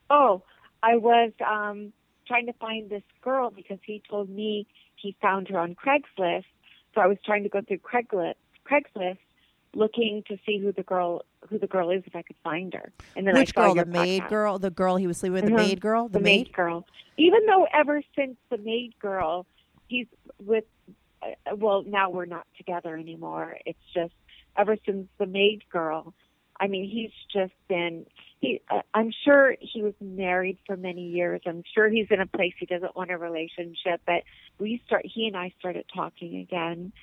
[0.09, 0.43] Oh,
[0.83, 1.93] I was um,
[2.27, 6.45] trying to find this girl because he told me he found her on Craigslist.
[6.93, 8.35] So I was trying to go through Craigslist,
[8.73, 9.17] Craigslist,
[9.75, 12.91] looking to see who the girl who the girl is if I could find her.
[13.15, 13.75] And then Which girl?
[13.75, 14.29] The maid podcast.
[14.29, 14.59] girl?
[14.59, 15.45] The girl he was sleeping with?
[15.45, 15.55] The Mhm.
[15.55, 16.07] maid girl?
[16.07, 16.53] the, maid?
[16.53, 16.87] girl.
[17.17, 19.45] Even though ever since the maid girl,
[19.87, 20.07] he's
[20.39, 20.65] with.
[21.21, 23.57] Uh, well, now we're not together anymore.
[23.65, 24.13] It's just
[24.57, 26.13] ever since the maid girl.
[26.59, 28.05] I mean, he's just been.
[28.39, 28.61] He.
[28.69, 31.41] Uh, I'm sure he was married for many years.
[31.45, 34.01] I'm sure he's in a place he doesn't want a relationship.
[34.05, 34.23] But
[34.59, 35.05] we start.
[35.05, 36.93] He and I started talking again,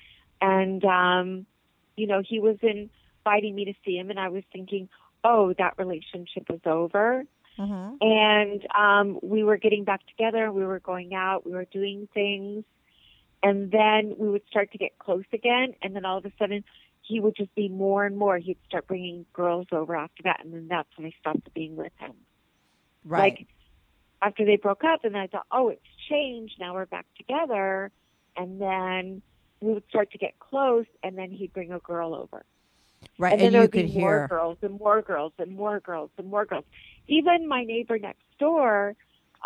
[0.41, 1.45] and um,
[2.01, 4.89] you know, he was inviting me to see him, and I was thinking,
[5.23, 7.25] oh, that relationship was over
[7.59, 7.95] Mm-hmm.
[8.01, 10.51] and um, we were getting back together.
[10.51, 11.45] We were going out.
[11.45, 12.63] We were doing things,
[13.43, 15.75] and then we would start to get close again.
[15.81, 16.63] And then all of a sudden,
[17.01, 18.37] he would just be more and more.
[18.37, 21.91] He'd start bringing girls over after that, and then that's when I stopped being with
[21.97, 22.13] him.
[23.03, 23.33] Right.
[23.37, 23.47] Like
[24.21, 26.55] after they broke up, and I thought, oh, it's changed.
[26.59, 27.91] Now we're back together,
[28.37, 29.21] and then
[29.61, 32.43] we would start to get close, and then he'd bring a girl over.
[33.17, 33.33] right.
[33.33, 35.79] And, And, then there you would could be more girls and more girls and more
[35.79, 36.65] girls and more girls.
[37.07, 38.95] Even my neighbor next door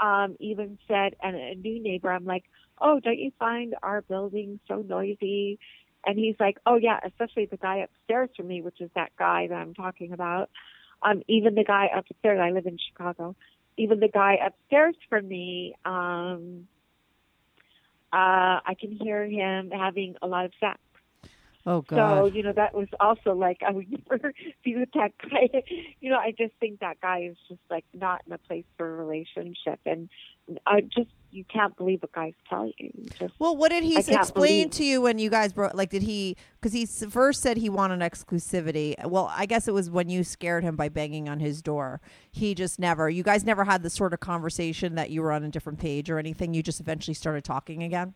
[0.02, 2.46] um, even said, and a new neighbor, I'm like,
[2.80, 5.60] oh, don't you find our building so noisy?
[6.06, 9.48] And he's like, oh yeah, especially the guy upstairs from me, which is that guy
[9.48, 10.50] that I'm talking about.
[11.02, 13.36] Um, even the guy upstairs, I live in Chicago.
[13.78, 16.68] Even the guy upstairs from me, um,
[18.16, 20.80] uh, I can hear him having a lot of sex.
[21.66, 21.98] Oh God!
[21.98, 25.64] So, you know, that was also like, I would never be with that guy.
[26.00, 28.88] You know, I just think that guy is just like not in a place for
[28.88, 29.80] a relationship.
[29.86, 30.10] And
[30.68, 32.92] I just, you can't believe what guys tell you.
[33.20, 35.54] Just, well, what did he I s- can't explain believe- to you when you guys
[35.54, 35.74] broke?
[35.74, 36.38] Like, did he?
[36.62, 38.94] Because he first said he wanted exclusivity.
[39.08, 42.00] Well, I guess it was when you scared him by banging on his door.
[42.32, 43.10] He just never.
[43.10, 46.10] You guys never had the sort of conversation that you were on a different page
[46.10, 46.54] or anything.
[46.54, 48.14] You just eventually started talking again.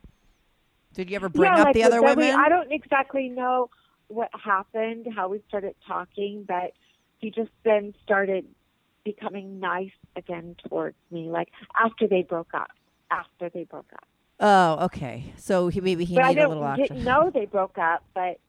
[0.94, 2.36] Did you ever bring yeah, up like the other women?
[2.36, 3.70] I don't exactly know
[4.08, 6.74] what happened, how we started talking, but
[7.20, 8.46] he just then started
[9.04, 11.50] becoming nice again towards me, like
[11.84, 12.72] after they broke up.
[13.12, 14.08] After they broke up.
[14.40, 15.34] Oh, okay.
[15.38, 16.84] So he maybe he but needed a little action.
[16.84, 18.40] I didn't know they broke up, but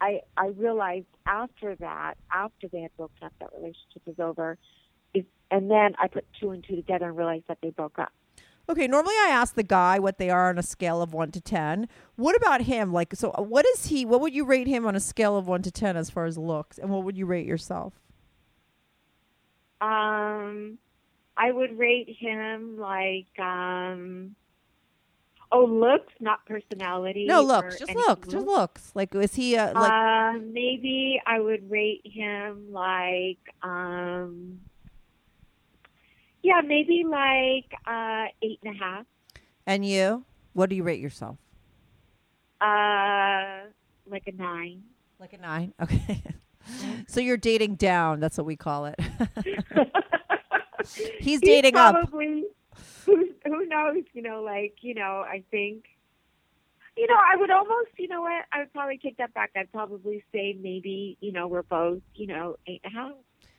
[0.00, 4.58] I I realized after that, after they had broken up, that relationship was over.
[5.14, 8.12] Is, and then I put two and two together and realized that they broke up.
[8.70, 11.40] Okay, normally I ask the guy what they are on a scale of 1 to
[11.40, 11.88] 10.
[12.16, 12.92] What about him?
[12.92, 14.04] Like so what is he?
[14.04, 16.36] What would you rate him on a scale of 1 to 10 as far as
[16.36, 16.78] looks?
[16.78, 17.94] And what would you rate yourself?
[19.80, 20.78] Um,
[21.36, 24.34] I would rate him like um,
[25.52, 27.26] oh looks, not personality.
[27.26, 27.78] No, looks.
[27.78, 28.28] Just looks.
[28.28, 28.90] Just looks.
[28.94, 34.60] Like is he uh, like uh, maybe I would rate him like um,
[36.42, 39.06] yeah, maybe like uh, eight and a half.
[39.66, 40.24] and you?
[40.54, 41.36] What do you rate yourself?
[42.60, 43.68] Uh,
[44.10, 44.82] like a nine.
[45.20, 45.74] Like a 9.
[45.82, 46.22] Okay.
[47.08, 48.98] so you're dating down, that's what we call it.
[51.20, 51.94] He's dating up.
[51.94, 52.44] probably,
[53.06, 54.04] Who, who knows?
[54.12, 55.84] You know, like you know, I think.
[56.96, 58.44] You know, I would almost, you know what?
[58.52, 59.52] I would probably take that back.
[59.54, 63.12] I'd probably say maybe, you know, we're both, you know, eight and a half,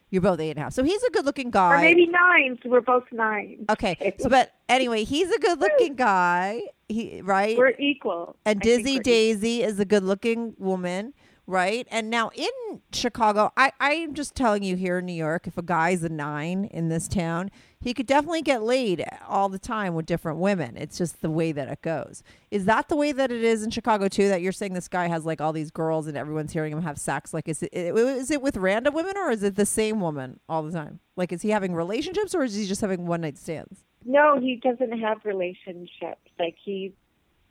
[0.10, 0.74] You're both eight and a half.
[0.74, 1.76] So he's a good looking guy.
[1.76, 2.60] or maybe nine.
[2.62, 3.66] So we're both nine.
[3.70, 4.14] Okay.
[4.20, 6.64] So, but anyway, he's a good looking guy.
[6.90, 7.58] He right.
[7.58, 8.36] We're equal.
[8.44, 11.14] and I Dizzy Daisy is a good looking woman,
[11.50, 11.88] right?
[11.90, 15.64] And now in Chicago, I, I'm just telling you here in New York, if a
[15.64, 17.50] guy's a nine in this town,
[17.82, 20.78] he could definitely get laid all the time with different women.
[20.78, 22.22] It's just the way that it goes.
[22.52, 24.28] Is that the way that it is in Chicago too?
[24.28, 27.00] That you're saying this guy has like all these girls and everyone's hearing him have
[27.00, 27.34] sex?
[27.34, 30.62] Like, is it is it with random women or is it the same woman all
[30.62, 31.00] the time?
[31.16, 33.84] Like, is he having relationships or is he just having one night stands?
[34.06, 36.30] No, he doesn't have relationships.
[36.38, 36.94] Like he,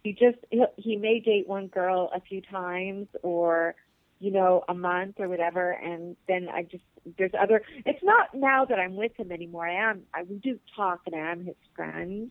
[0.05, 0.38] he just
[0.76, 3.74] he, may date one girl a few times, or
[4.21, 6.85] you know, a month or whatever, and then I just
[7.16, 7.62] there's other.
[7.87, 9.66] It's not now that I'm with him anymore.
[9.69, 10.03] I am.
[10.12, 12.31] I we do talk, and I am his friend.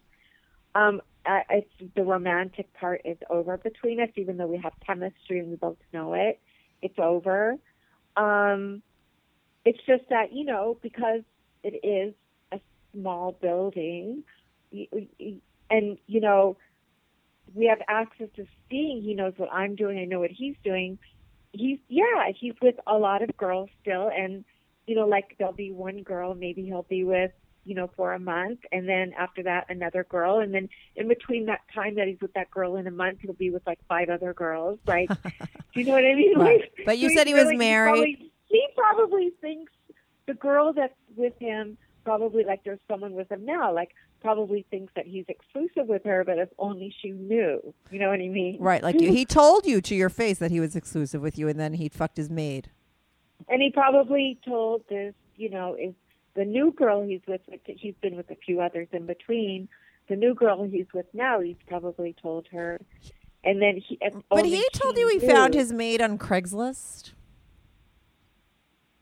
[0.76, 5.40] Um, I, it's the romantic part is over between us, even though we have chemistry
[5.40, 6.40] and we both know it.
[6.82, 7.56] It's over.
[8.16, 8.82] Um,
[9.66, 11.22] it's just that you know because
[11.64, 12.14] it is
[12.52, 12.60] a
[12.94, 14.24] small building,
[14.72, 16.58] and you know
[17.56, 19.02] we have access to seeing.
[19.02, 19.98] He knows what I'm doing.
[20.00, 21.00] I know what he's doing.
[21.52, 24.44] He's yeah, he's with a lot of girls still, and
[24.86, 27.32] you know, like there'll be one girl maybe he'll be with,
[27.66, 31.46] you know, for a month, and then after that another girl, and then in between
[31.48, 34.10] that time that he's with that girl in a month, he'll be with like five
[34.10, 34.80] other girls.
[34.86, 35.36] Like, do
[35.74, 36.38] you know what I mean?
[36.38, 36.60] Right.
[36.60, 37.92] Like, But you so said he was married.
[37.92, 39.72] Probably, he probably thinks
[40.26, 41.78] the girl that's with him
[42.08, 43.90] probably like there's someone with him now, like
[44.22, 47.74] probably thinks that he's exclusive with her, but if only she knew.
[47.92, 48.58] You know what I mean?
[48.60, 51.60] Right, like he told you to your face that he was exclusive with you, and
[51.60, 52.70] then he fucked his maid.
[53.48, 55.94] And he probably told this, you know, is
[56.36, 59.70] the new girl he's with, he's been with a few others in between.
[60.10, 62.80] The new girl he's with now, he's probably told her.
[63.44, 64.00] And then he,
[64.30, 67.12] But he told you he knew- found his maid on Craigslist.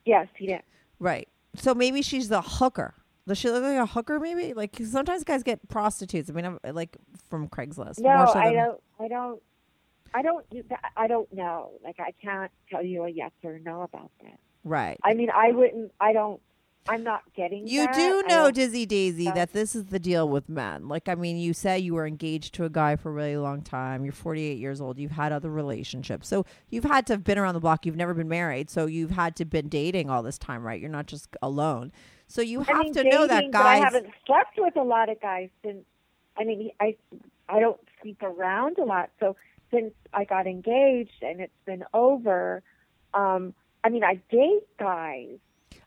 [0.05, 0.61] Yes, he did.
[0.99, 1.28] Right.
[1.55, 2.93] So maybe she's the hooker.
[3.28, 4.19] Does she look like a hooker?
[4.19, 6.30] Maybe like sometimes guys get prostitutes.
[6.30, 6.95] I mean, I'm, like
[7.30, 7.99] from Craigslist.
[7.99, 8.82] No, so I than- don't.
[8.99, 9.41] I don't.
[10.13, 10.45] I don't.
[10.95, 11.71] I don't know.
[11.84, 14.39] Like I can't tell you a yes or no about that.
[14.63, 14.99] Right.
[15.03, 15.91] I mean, I wouldn't.
[15.99, 16.39] I don't.
[16.88, 17.67] I'm not getting.
[17.67, 17.95] You that.
[17.95, 20.88] do know, Dizzy Daisy, that this is the deal with men.
[20.88, 23.63] Like, I mean, you say you were engaged to a guy for a really long
[23.63, 24.03] time.
[24.05, 24.99] You're 48 years old.
[24.99, 26.28] You've had other relationships.
[26.28, 27.88] So you've had to have been around the block.
[27.88, 28.69] You've never been married.
[28.69, 30.80] So you've had to been dating all this time, right?
[30.80, 31.91] You're not just alone.
[32.28, 33.82] So you have I mean, to know that guys.
[33.82, 35.86] I haven't slept with a lot of guys since.
[36.38, 36.95] I mean, I
[37.47, 39.09] I don't sleep around a lot.
[39.19, 39.36] So
[39.71, 42.63] since I got engaged and it's been over,
[43.13, 43.53] um,
[43.84, 45.38] I mean, I date guys.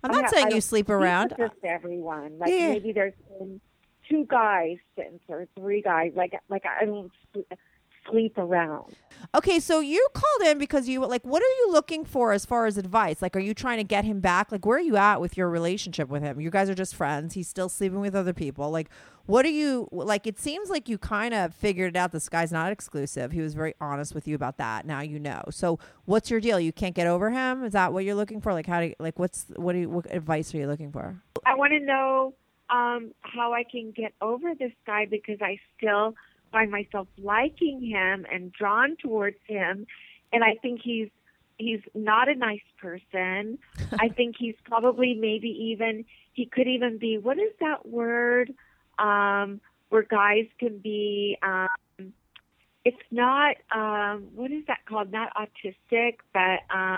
[0.03, 1.34] I'm not mean, saying I you sleep around.
[1.36, 2.39] Just everyone.
[2.39, 2.68] Like Yeah.
[2.70, 3.61] maybe there's been
[4.09, 6.12] two guys since or three guys.
[6.14, 7.41] Like like I don't sl-
[8.11, 8.95] sleep around.
[9.35, 12.67] Okay, so you called in because you like what are you looking for as far
[12.67, 13.21] as advice?
[13.21, 14.53] Like are you trying to get him back?
[14.53, 16.41] Like where are you at with your relationship with him?
[16.41, 17.35] You guys are just friends.
[17.35, 18.71] He's still sleeping with other people.
[18.71, 18.89] Like
[19.27, 22.53] what are you like it seems like you kind of figured it out this guy's
[22.53, 23.33] not exclusive.
[23.33, 24.87] He was very honest with you about that.
[24.87, 25.43] Now you know.
[25.51, 26.61] So what's your deal?
[26.61, 27.65] You can't get over him?
[27.65, 28.53] Is that what you're looking for?
[28.53, 31.21] Like how do you, like what's what do you, what advice are you looking for?
[31.45, 32.35] I want to know
[32.71, 36.15] um, how I can get over this guy because I still
[36.51, 39.87] find myself liking him and drawn towards him,
[40.33, 41.09] and I think he's
[41.59, 43.59] he's not a nice person.
[43.99, 48.53] I think he's probably maybe even he could even be what is that word
[48.99, 51.69] um, where guys can be um,
[52.85, 55.11] it's not um what is that called?
[55.13, 56.97] Not autistic, but um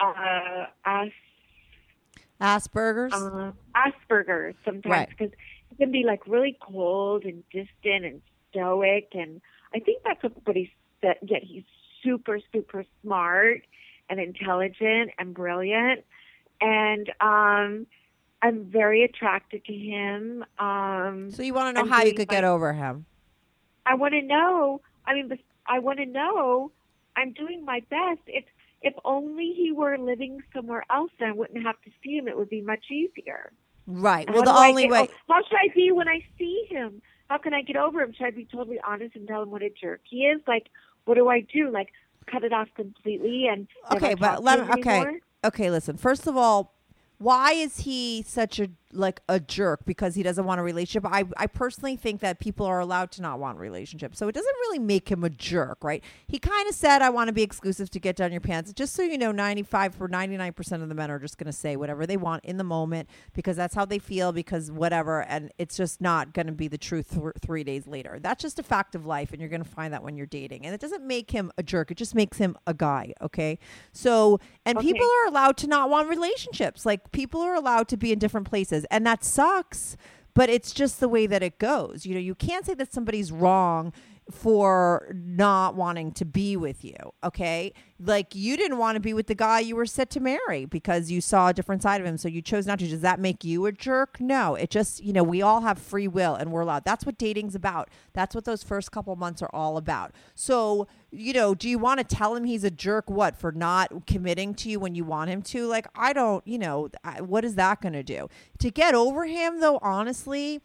[0.00, 1.08] uh as
[2.40, 3.12] Asperger's.
[3.12, 5.08] uh, Asperger's sometimes Right.
[5.08, 5.30] because
[5.70, 8.22] he can be like really cold and distant and
[8.54, 9.40] stoic, and
[9.74, 10.68] I think that's what but he's
[11.02, 11.64] that yet he's
[12.02, 13.62] super super smart
[14.08, 16.04] and intelligent and brilliant,
[16.60, 17.86] and um,
[18.42, 20.44] I'm very attracted to him.
[20.58, 23.06] Um, so you want to know I'm how you could my- get over him?
[23.86, 24.80] I want to know.
[25.06, 25.30] I mean,
[25.66, 26.70] I want to know.
[27.16, 28.20] I'm doing my best.
[28.26, 28.44] If
[28.82, 32.28] if only he were living somewhere else, I wouldn't have to see him.
[32.28, 33.52] It would be much easier.
[33.86, 34.28] Right.
[34.32, 35.08] Well, the only get- way.
[35.10, 37.00] oh, how should I be when I see him?
[37.34, 38.12] How can I get over him?
[38.12, 40.40] Should I be totally honest and tell him what a jerk he is?
[40.46, 40.68] Like,
[41.04, 41.68] what do I do?
[41.68, 41.88] Like,
[42.30, 44.80] cut it off completely and Okay, but let me.
[44.80, 45.68] Okay, okay.
[45.68, 45.96] Listen.
[45.96, 46.74] First of all,
[47.18, 49.84] why is he such a like a jerk?
[49.84, 51.06] Because he doesn't want a relationship.
[51.10, 54.56] I I personally think that people are allowed to not want relationships, so it doesn't
[54.62, 56.02] really make him a jerk, right?
[56.26, 58.94] He kind of said, "I want to be exclusive to get down your pants." Just
[58.94, 61.46] so you know, ninety five for ninety nine percent of the men are just going
[61.46, 64.32] to say whatever they want in the moment because that's how they feel.
[64.32, 68.18] Because whatever, and it's just not going to be the truth th- three days later.
[68.20, 70.64] That's just a fact of life, and you're going to find that when you're dating.
[70.66, 73.12] And it doesn't make him a jerk; it just makes him a guy.
[73.22, 73.58] Okay,
[73.92, 74.86] so and Okay.
[74.92, 76.84] people are allowed to not want relationships.
[76.86, 79.96] Like people are allowed to be in different places, and that sucks.
[80.34, 82.04] But it's just the way that it goes.
[82.04, 83.92] You know, you can't say that somebody's wrong
[84.30, 86.96] for not wanting to be with you.
[87.22, 90.64] Okay, like you didn't want to be with the guy you were set to marry
[90.64, 92.88] because you saw a different side of him, so you chose not to.
[92.88, 94.20] Does that make you a jerk?
[94.20, 94.54] No.
[94.54, 96.84] It just you know we all have free will and we're allowed.
[96.84, 97.90] That's what dating's about.
[98.12, 100.12] That's what those first couple months are all about.
[100.34, 103.08] So you know, do you want to tell him he's a jerk?
[103.08, 105.66] What for not committing to you when you want him to?
[105.66, 106.46] Like I don't.
[106.46, 109.60] You know, I, what is that going to do to get over him?
[109.60, 110.62] Though honestly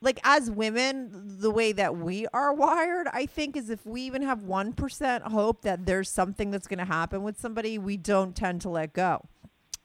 [0.00, 4.22] like as women the way that we are wired i think is if we even
[4.22, 8.60] have 1% hope that there's something that's going to happen with somebody we don't tend
[8.60, 9.22] to let go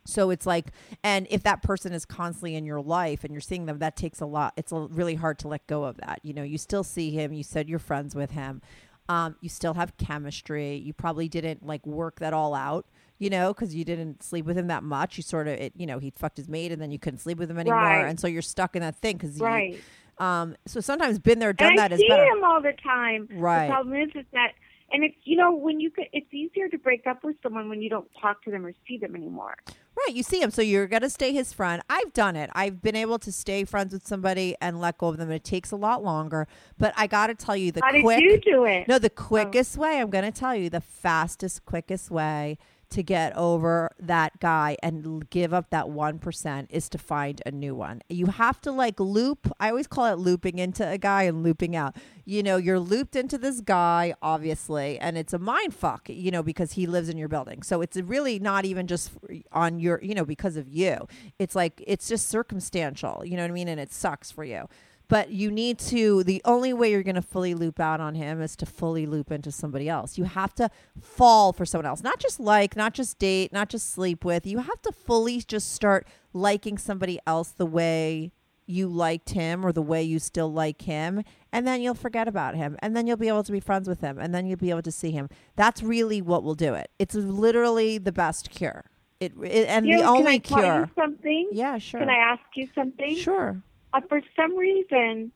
[0.05, 0.67] so it's like
[1.03, 4.19] and if that person is constantly in your life and you're seeing them that takes
[4.19, 6.83] a lot it's a, really hard to let go of that you know you still
[6.83, 8.61] see him you said you're friends with him
[9.09, 12.85] um, you still have chemistry you probably didn't like work that all out
[13.19, 15.85] you know because you didn't sleep with him that much you sort of it you
[15.85, 18.07] know he fucked his mate and then you couldn't sleep with him anymore Right.
[18.07, 19.79] and so you're stuck in that thing because Right.
[20.21, 23.27] Um, so sometimes been there, done and that I is see him all the time.
[23.31, 23.65] Right.
[23.65, 24.53] The problem is, is that,
[24.91, 27.81] and it's you know when you could, it's easier to break up with someone when
[27.81, 29.55] you don't talk to them or see them anymore.
[29.97, 31.81] Right, you see him, so you're gonna stay his friend.
[31.89, 32.51] I've done it.
[32.53, 35.31] I've been able to stay friends with somebody and let go of them.
[35.31, 36.47] It takes a lot longer,
[36.77, 38.87] but I got to tell you the How did you do it?
[38.87, 39.99] No, the quickest way.
[39.99, 42.59] I'm gonna tell you the fastest, quickest way
[42.91, 47.73] to get over that guy and give up that 1% is to find a new
[47.73, 48.01] one.
[48.09, 49.51] You have to like loop.
[49.59, 51.95] I always call it looping into a guy and looping out.
[52.25, 56.43] You know, you're looped into this guy, obviously, and it's a mind fuck, you know,
[56.43, 57.63] because he lives in your building.
[57.63, 59.11] So it's really not even just
[59.51, 61.07] on your, you know, because of you.
[61.39, 63.67] It's like, it's just circumstantial, you know what I mean?
[63.67, 64.67] And it sucks for you
[65.11, 68.41] but you need to the only way you're going to fully loop out on him
[68.41, 70.17] is to fully loop into somebody else.
[70.17, 70.69] You have to
[71.01, 74.47] fall for someone else not just like not just date not just sleep with.
[74.47, 78.31] You have to fully just start liking somebody else the way
[78.65, 82.55] you liked him or the way you still like him and then you'll forget about
[82.55, 84.69] him and then you'll be able to be friends with him and then you'll be
[84.69, 85.27] able to see him.
[85.57, 86.89] That's really what will do it.
[86.99, 88.85] It's literally the best cure.
[89.19, 90.79] It, it and You the only can I tell cure.
[90.85, 91.49] you something?
[91.51, 91.99] yeah sure.
[91.99, 93.17] Can I ask you something?
[93.17, 93.61] sure
[93.93, 95.31] Uh, for some reason,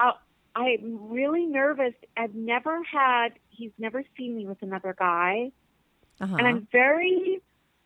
[0.00, 0.12] uh,
[0.54, 1.94] I'm really nervous.
[2.16, 3.30] I've never had.
[3.50, 5.50] He's never seen me with another guy,
[6.20, 6.36] uh-huh.
[6.36, 7.40] and I'm very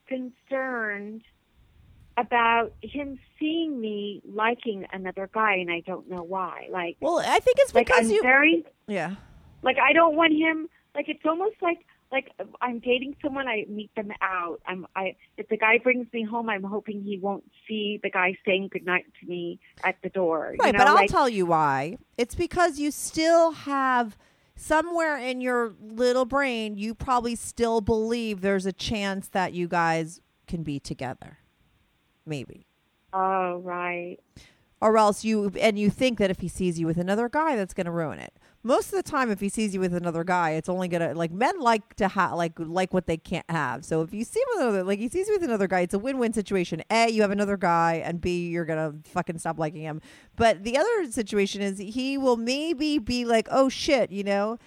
[0.06, 1.22] concerned
[2.16, 6.68] about him seeing me liking another guy, and I don't know why.
[6.70, 9.14] Like, well i think it's like because I'm you very yeah
[9.62, 10.68] like I don't want him.
[10.94, 11.78] Like it's almost like
[12.10, 12.30] like
[12.60, 13.48] I'm dating someone.
[13.48, 14.60] I meet them out.
[14.66, 18.36] I'm I if the guy brings me home, I'm hoping he won't see the guy
[18.46, 20.54] saying goodnight to me at the door.
[20.58, 21.98] Right, you know, but I'll like, tell you why.
[22.16, 24.16] It's because you still have
[24.56, 30.20] somewhere in your little brain, you probably still believe there's a chance that you guys
[30.46, 31.38] can be together.
[32.26, 32.66] Maybe.
[33.12, 34.18] Oh right.
[34.80, 37.74] Or else you and you think that if he sees you with another guy, that's
[37.74, 38.32] going to ruin it.
[38.68, 41.30] Most of the time, if he sees you with another guy, it's only gonna like
[41.30, 43.82] men like to have like like what they can't have.
[43.82, 45.94] So if you see him with another like he sees you with another guy, it's
[45.94, 46.82] a win win situation.
[46.90, 50.02] A, you have another guy, and B, you're gonna fucking stop liking him.
[50.36, 54.58] But the other situation is he will maybe be like, oh shit, you know,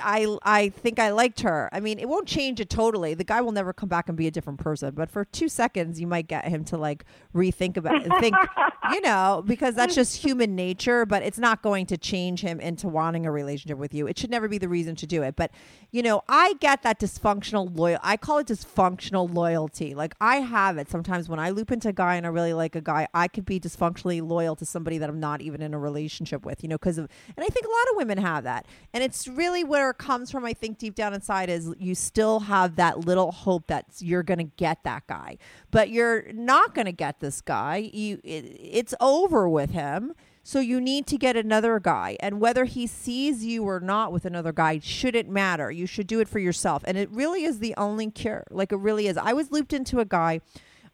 [0.00, 1.68] I I think I liked her.
[1.72, 3.14] I mean, it won't change it totally.
[3.14, 6.00] The guy will never come back and be a different person, but for 2 seconds
[6.00, 7.04] you might get him to like
[7.34, 8.36] rethink about think,
[8.92, 12.86] you know, because that's just human nature, but it's not going to change him into
[12.86, 14.06] wanting a relationship with you.
[14.06, 15.34] It should never be the reason to do it.
[15.34, 15.50] But,
[15.90, 19.94] you know, I get that dysfunctional loyal I call it dysfunctional loyalty.
[19.94, 22.76] Like I have it sometimes when I loop into a guy and I really like
[22.76, 25.78] a guy, I could be dysfunctionally loyal to somebody that I'm not even in a
[25.78, 28.66] relationship with, you know, because of and I think a lot of women have that.
[28.92, 32.40] And it's really where it comes from, I think, deep down inside is you still
[32.40, 35.38] have that little hope that you're going to get that guy,
[35.70, 37.90] but you're not going to get this guy.
[37.92, 40.14] You, it, it's over with him.
[40.46, 42.18] So you need to get another guy.
[42.20, 45.70] And whether he sees you or not with another guy shouldn't matter.
[45.70, 46.84] You should do it for yourself.
[46.86, 48.44] And it really is the only cure.
[48.50, 49.16] Like it really is.
[49.16, 50.42] I was looped into a guy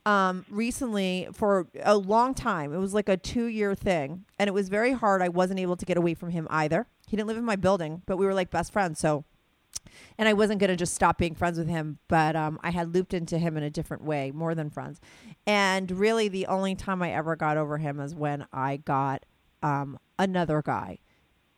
[0.07, 2.73] um, recently for a long time.
[2.73, 4.25] It was like a two year thing.
[4.39, 5.21] And it was very hard.
[5.21, 6.87] I wasn't able to get away from him either.
[7.11, 9.01] He didn't live in my building, but we were like best friends.
[9.01, 9.25] So
[10.17, 12.95] and I wasn't going to just stop being friends with him, but um, I had
[12.95, 15.01] looped into him in a different way, more than friends.
[15.45, 19.27] And really, the only time I ever got over him is when I got
[19.61, 20.99] um, another guy,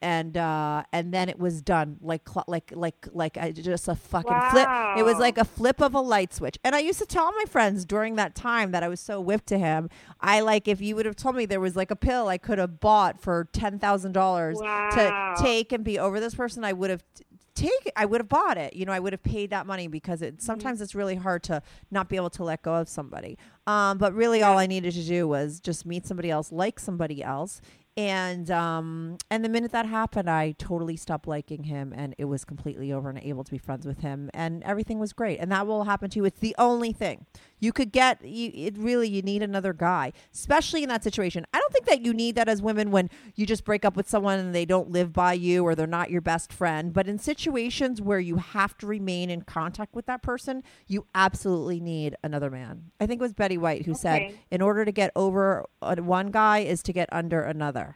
[0.03, 3.95] and uh, and then it was done like cl- like like like I just a
[3.95, 4.69] fucking flip.
[4.99, 6.59] It was like a flip of a light switch.
[6.65, 9.47] And I used to tell my friends during that time that I was so whipped
[9.47, 9.89] to him.
[10.21, 12.59] I like if you would have told me there was like a pill I could
[12.59, 14.59] have bought for ten thousand dollars
[14.93, 17.03] to take and be over this person, I would have.
[17.15, 17.25] t-
[17.55, 18.75] Take I would have bought it.
[18.75, 21.61] You know, I would have paid that money because it sometimes it's really hard to
[21.91, 23.37] not be able to let go of somebody.
[23.67, 27.23] Um, but really, all I needed to do was just meet somebody else, like somebody
[27.23, 27.61] else,
[27.97, 32.45] and um, and the minute that happened, I totally stopped liking him, and it was
[32.45, 35.39] completely over, and able to be friends with him, and everything was great.
[35.39, 36.25] And that will happen to you.
[36.25, 37.27] It's the only thing
[37.61, 38.25] you could get.
[38.25, 41.45] You, it really you need another guy, especially in that situation.
[41.53, 44.09] I don't think that you need that as women when you just break up with
[44.09, 46.93] someone and they don't live by you or they're not your best friend.
[46.95, 51.79] But in situations where you have to remain in contact with that person, you absolutely
[51.79, 52.91] need another man.
[53.01, 56.61] I think it was Betty White who said, in order to get over one guy
[56.61, 57.92] is to get under another.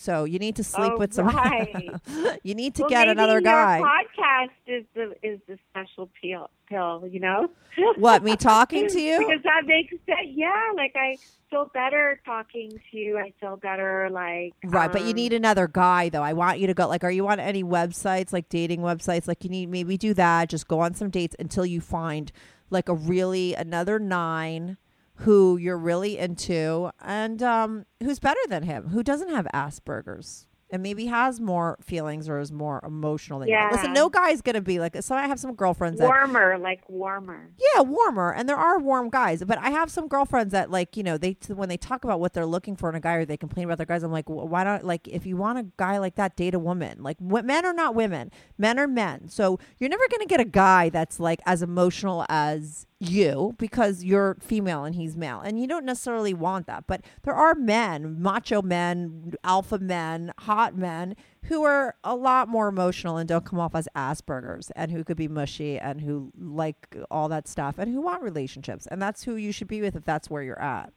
[0.00, 1.26] So you need to sleep Oh, with some.
[1.26, 1.90] right.
[2.42, 3.82] you need to Well, get another your guy.
[3.82, 7.50] podcast is the is the special pill, pill you know?
[7.98, 9.18] What me talking to you?
[9.18, 10.28] because that makes sense.
[10.28, 11.18] Yeah, like I
[11.50, 13.18] feel better talking to you.
[13.18, 16.22] I feel better, like Right, but you um, need another guy though.
[16.22, 19.44] I want you to go like are you on any websites like dating websites like
[19.44, 22.32] you need maybe do that, just go on some dates until you find
[22.70, 24.78] like a really another 9
[25.20, 30.46] who you're really into and um who's better than him, who doesn't have Asperger's.
[30.72, 33.54] And maybe has more feelings or is more emotional than you.
[33.54, 33.70] Yeah.
[33.72, 34.94] Listen, no guy's gonna be like.
[35.02, 37.50] So I have some girlfriends that warmer, like warmer.
[37.74, 39.42] yeah, warmer, and there are warm guys.
[39.44, 42.34] But I have some girlfriends that like you know they when they talk about what
[42.34, 44.04] they're looking for in a guy or they complain about their guys.
[44.04, 44.84] I'm like, "Wh- why not?
[44.84, 47.02] Like, if you want a guy like that, date a woman.
[47.02, 48.30] Like, wh- men are not women.
[48.56, 49.26] Men are men.
[49.28, 54.36] So you're never gonna get a guy that's like as emotional as you because you're
[54.40, 56.84] female and he's male, and you don't necessarily want that.
[56.86, 62.68] But there are men, macho men, alpha men, hot men who are a lot more
[62.68, 66.94] emotional and don't come off as Asperger's and who could be mushy and who like
[67.10, 68.86] all that stuff and who want relationships.
[68.86, 70.92] And that's who you should be with if that's where you're at.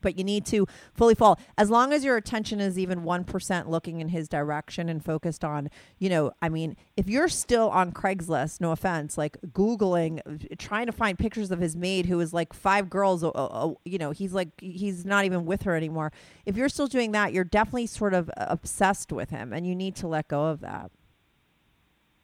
[0.00, 1.38] But you need to fully fall.
[1.56, 5.70] As long as your attention is even 1% looking in his direction and focused on,
[5.98, 10.86] you know, I mean, if you're still on Craigslist, no offense, like Googling, uh, trying
[10.86, 14.10] to find pictures of his maid who is like five girls, uh, uh, you know,
[14.10, 16.12] he's like, he's not even with her anymore.
[16.46, 19.96] If you're still doing that, you're definitely sort of obsessed with him and you need
[19.96, 20.90] to let go of that.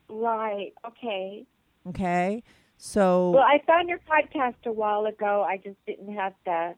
[0.08, 0.72] Right.
[0.86, 1.46] Okay.
[1.88, 2.42] Okay.
[2.76, 5.44] So, Well, I found your podcast a while ago.
[5.48, 6.74] I just didn't have the.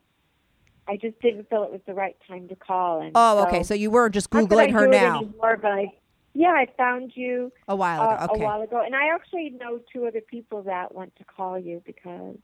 [0.89, 3.01] I just didn't feel it was the right time to call.
[3.01, 3.63] And oh, okay.
[3.63, 5.93] So you were just I Googling her it now Anymore, but I,
[6.35, 8.35] yeah, I found you a while uh, ago.
[8.35, 8.43] Okay.
[8.43, 11.83] a while ago, and I actually know two other people that want to call you
[11.85, 12.37] because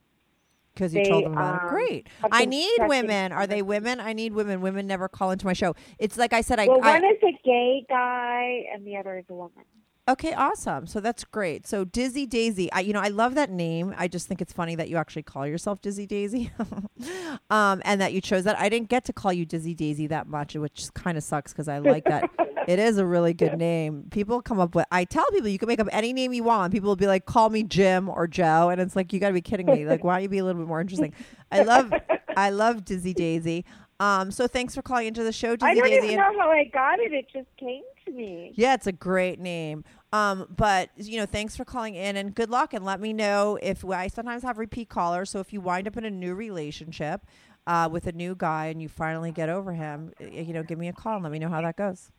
[0.75, 1.63] Because you told them about it.
[1.65, 2.09] um, Great.
[2.31, 3.33] I need women.
[3.33, 4.01] Are they women?
[4.01, 4.61] I need women.
[4.61, 5.75] Women never call into my show.
[5.99, 6.59] It's like I said.
[6.59, 9.65] I, well, I one is a gay guy and the other is a woman.
[10.13, 10.87] Okay, awesome.
[10.87, 11.67] So that's great.
[11.67, 12.71] So Dizzy Daisy.
[12.73, 13.95] I you know I love that name.
[13.99, 16.51] I just think it's funny that you actually call yourself Dizzy Daisy,
[17.51, 18.59] um, and that you chose that.
[18.59, 21.69] I didn't get to call you Dizzy Daisy that much, which kind of sucks because
[21.69, 22.31] I like that.
[22.69, 24.05] it is a really good name.
[24.11, 24.87] People come up with.
[24.91, 26.73] I tell people you can make up any name you want.
[26.73, 29.35] People will be like, "Call me Jim or Joe," and it's like you got to
[29.35, 29.87] be kidding me.
[29.87, 31.13] Like, why don't you be a little bit more interesting?
[31.51, 31.93] I love,
[32.37, 33.65] I love Dizzy Daisy.
[34.01, 35.81] Um, so thanks for calling into the show, Dizzy Daisy.
[35.81, 36.07] I don't Daisy.
[36.15, 37.13] even know how I got it.
[37.13, 38.53] It just came to me.
[38.57, 39.85] yeah, it's a great name.
[40.13, 42.75] Um, but you know, thanks for calling in and good luck.
[42.75, 45.31] And let me know if I sometimes have repeat callers.
[45.31, 47.23] So if you wind up in a new relationship
[47.67, 50.89] uh, with a new guy and you finally get over him, you know, give me
[50.89, 52.11] a call and let me know how that goes.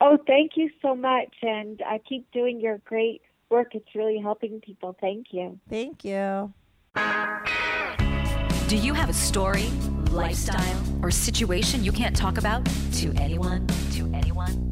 [0.00, 3.74] Oh, thank you so much, and uh, keep doing your great work.
[3.74, 4.96] It's really helping people.
[5.00, 5.60] Thank you.
[5.68, 6.52] Thank you.
[8.68, 9.68] Do you have a story,
[10.10, 13.66] lifestyle, or situation you can't talk about to anyone?
[13.92, 14.71] To anyone?